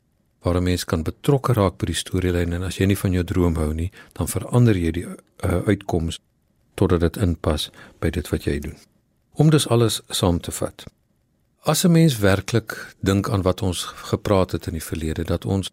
waar 0.42 0.56
'n 0.56 0.62
mens 0.62 0.84
kan 0.84 1.02
betrokke 1.02 1.52
raak 1.52 1.76
by 1.78 1.86
die 1.86 1.94
storielyn 1.94 2.52
en 2.52 2.62
as 2.62 2.76
jy 2.76 2.86
nie 2.86 2.98
van 2.98 3.12
jou 3.12 3.24
droom 3.24 3.54
hou 3.56 3.72
nie, 3.74 3.90
dan 4.12 4.28
verander 4.28 4.76
jy 4.76 4.90
die 4.90 5.06
uh, 5.06 5.16
uitkoms 5.66 6.18
totdat 6.74 7.00
dit 7.00 7.16
inpas 7.16 7.70
by 8.00 8.10
dit 8.10 8.28
wat 8.28 8.44
jy 8.44 8.58
doen. 8.58 8.76
Om 9.32 9.50
dus 9.50 9.68
alles 9.68 10.02
saam 10.08 10.40
te 10.40 10.50
vat. 10.50 10.84
As 11.64 11.84
'n 11.84 11.90
mens 11.90 12.18
werklik 12.18 12.94
dink 13.00 13.28
aan 13.30 13.42
wat 13.42 13.62
ons 13.62 13.82
gepraat 13.84 14.50
het 14.50 14.66
in 14.66 14.72
die 14.72 14.82
verlede 14.82 15.24
dat 15.24 15.44
ons 15.44 15.70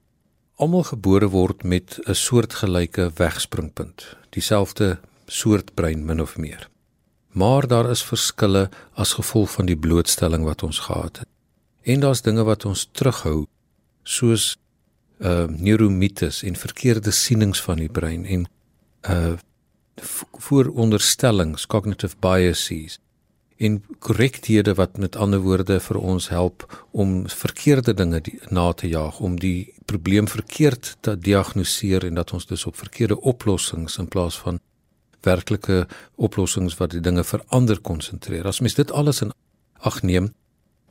almal 0.56 0.84
gebore 0.84 1.30
word 1.30 1.64
met 1.64 2.00
'n 2.06 2.14
soortgelyke 2.14 3.12
wegspringpunt, 3.16 4.18
dieselfde 4.30 5.00
soort 5.26 5.74
brein 5.74 6.06
min 6.06 6.22
of 6.22 6.38
meer. 6.38 6.70
Maar 7.28 7.68
daar 7.68 7.90
is 7.90 8.04
verskille 8.04 8.70
as 8.94 9.14
gevolg 9.14 9.52
van 9.52 9.66
die 9.66 9.78
blootstelling 9.78 10.44
wat 10.44 10.64
ons 10.64 10.80
gehad 10.80 11.18
het. 11.18 11.28
En 11.82 12.00
daar's 12.00 12.22
dinge 12.22 12.44
wat 12.44 12.66
ons 12.66 12.90
terughou 12.92 13.46
soos 14.04 14.58
uh 15.20 15.46
neuromites 15.48 16.44
en 16.44 16.56
verkeerde 16.56 17.12
sienings 17.12 17.62
van 17.62 17.78
die 17.78 17.90
brein 17.90 18.26
en 18.26 18.50
uh 19.10 19.38
vooronderstellings, 20.32 21.66
cognitive 21.66 22.16
biases 22.20 23.00
en 23.60 23.84
korrekthede 24.00 24.74
wat 24.74 24.98
met 24.98 25.16
ander 25.20 25.42
woorde 25.44 25.80
vir 25.84 25.98
ons 26.00 26.30
help 26.32 26.64
om 26.92 27.28
verkeerde 27.28 27.94
dinge 27.94 28.22
die, 28.24 28.38
na 28.50 28.72
te 28.74 28.88
jaag 28.88 29.20
om 29.20 29.36
die 29.40 29.74
probleem 29.86 30.28
verkeerd 30.32 30.96
te 31.04 31.18
diagnoseer 31.20 32.06
en 32.08 32.16
dat 32.22 32.32
ons 32.34 32.48
dus 32.48 32.64
op 32.66 32.80
verkeerde 32.80 33.20
oplossings 33.22 33.98
in 34.00 34.08
plaas 34.08 34.40
van 34.40 34.62
werklike 35.28 35.88
oplossings 36.16 36.78
wat 36.80 36.96
die 36.96 37.04
dinge 37.04 37.24
verander 37.24 37.82
konsentreer. 37.84 38.48
As 38.48 38.62
mens 38.64 38.80
dit 38.80 38.92
alles 38.92 39.20
in 39.22 39.36
ag 39.84 40.02
neem, 40.08 40.32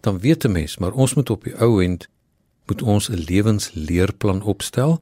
dan 0.04 0.20
weet 0.20 0.44
'n 0.44 0.52
mens, 0.52 0.78
maar 0.78 0.92
ons 0.92 1.14
moet 1.14 1.30
op 1.30 1.44
die 1.44 1.56
ou 1.56 1.82
end 1.82 2.08
moet 2.66 2.82
ons 2.82 3.08
'n 3.08 3.24
lewensleerplan 3.28 4.42
opstel 4.42 5.00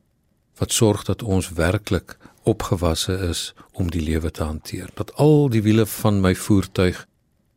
wat 0.56 0.72
sorg 0.72 1.04
dat 1.04 1.22
ons 1.22 1.50
werklik 1.50 2.16
opgewasse 2.42 3.12
is 3.12 3.54
om 3.72 3.90
die 3.90 4.02
lewe 4.02 4.30
te 4.30 4.42
hanteer. 4.42 4.90
Dat 4.94 5.14
al 5.14 5.48
die 5.48 5.62
wiele 5.62 5.86
van 5.86 6.20
my 6.20 6.34
voertuig 6.34 7.06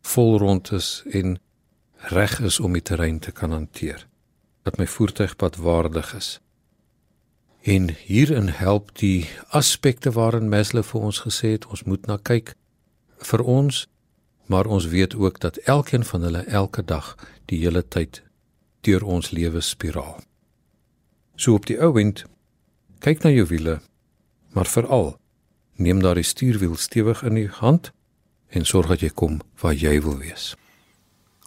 vol 0.10 0.38
rond 0.38 0.72
is 0.72 1.04
en 1.12 1.38
reg 2.14 2.40
is 2.40 2.60
om 2.60 2.74
die 2.74 2.82
terrein 2.82 3.20
te 3.20 3.32
kan 3.32 3.52
hanteer. 3.52 4.08
Dat 4.64 4.78
my 4.78 4.88
voertuigpad 4.88 5.56
waardig 5.56 6.14
is. 6.16 6.40
En 7.62 7.90
hierin 8.06 8.48
help 8.48 8.98
die 8.98 9.30
aspekte 9.50 10.12
waarin 10.12 10.50
Maslow 10.50 10.84
vir 10.84 11.02
ons 11.02 11.20
gesê 11.26 11.54
het 11.58 11.68
ons 11.68 11.84
moet 11.84 12.08
na 12.08 12.18
kyk 12.18 12.56
vir 13.30 13.44
ons, 13.44 13.88
maar 14.46 14.66
ons 14.66 14.88
weet 14.88 15.16
ook 15.16 15.40
dat 15.40 15.58
elkeen 15.58 16.04
van 16.04 16.22
hulle 16.22 16.44
elke 16.48 16.84
dag 16.84 17.16
die 17.52 17.60
hele 17.60 17.84
tyd 17.88 18.24
deur 18.88 19.04
ons 19.04 19.32
lewe 19.32 19.62
spiraal. 19.62 20.22
So 21.36 21.54
op 21.60 21.68
die 21.68 21.78
ou 21.84 21.94
end 22.00 22.24
kyk 23.04 23.24
na 23.24 23.30
jou 23.30 23.46
wiele, 23.52 23.80
maar 24.56 24.68
veral 24.68 25.18
neem 25.76 26.02
daardie 26.02 26.24
stuurwiel 26.24 26.76
stewig 26.76 27.24
in 27.24 27.36
die 27.36 27.52
hand 27.60 27.92
en 28.50 28.66
sorg 28.66 28.90
dat 28.90 29.04
jy 29.06 29.10
kom 29.14 29.40
waar 29.62 29.78
jy 29.78 30.00
wil 30.02 30.18
wees. 30.22 30.54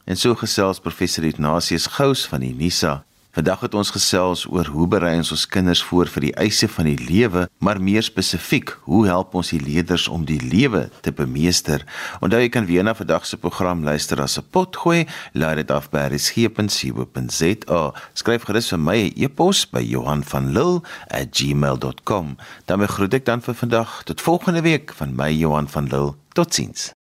En 0.05 0.19
so 0.19 0.35
gesels 0.39 0.83
professor 0.83 1.25
Ignatius 1.25 1.87
Gous 1.97 2.27
van 2.31 2.43
die 2.43 2.55
NISA 2.55 3.03
Vandag 3.33 3.63
het 3.65 3.73
ons 3.73 3.89
gesels 3.89 4.43
oor 4.45 4.69
hoe 4.69 4.85
berei 4.93 5.15
ons 5.17 5.31
ons 5.33 5.47
kinders 5.49 5.81
voor 5.89 6.05
vir 6.13 6.27
die 6.27 6.35
eise 6.37 6.69
van 6.69 6.85
die 6.85 7.01
lewe, 7.01 7.47
maar 7.65 7.81
meer 7.81 8.05
spesifiek, 8.05 8.75
hoe 8.85 9.07
help 9.09 9.33
ons 9.41 9.55
die 9.55 9.61
leerders 9.63 10.05
om 10.13 10.27
die 10.29 10.37
lewe 10.37 10.91
te 11.01 11.17
bemeester? 11.17 11.81
Onthou 12.21 12.43
jy 12.43 12.51
kan 12.53 12.69
weer 12.69 12.85
na 12.85 12.93
vandag 12.93 13.25
se 13.25 13.41
program 13.41 13.89
luister 13.89 14.21
as 14.21 14.37
'n 14.37 14.45
potgooi, 14.53 15.09
laai 15.33 15.55
dit 15.57 15.71
af 15.71 15.89
by 15.89 16.13
resgep.co.za. 16.13 17.93
Skryf 18.13 18.45
gerus 18.45 18.69
vir 18.69 18.79
my 18.79 19.09
'n 19.09 19.13
e-pos 19.17 19.65
by 19.65 19.81
Johan 19.81 20.23
van 20.25 20.53
Lille@gmail.com. 20.53 22.37
Dan 22.67 22.89
groet 22.89 23.15
ek 23.15 23.25
dan 23.25 23.41
vir 23.41 23.55
vandag 23.55 24.03
tot 24.05 24.21
volgende 24.21 24.61
week 24.61 24.93
van 24.93 25.17
my 25.17 25.31
Johan 25.33 25.69
van 25.69 25.87
Lille. 25.89 26.15
Totsiens. 26.35 26.93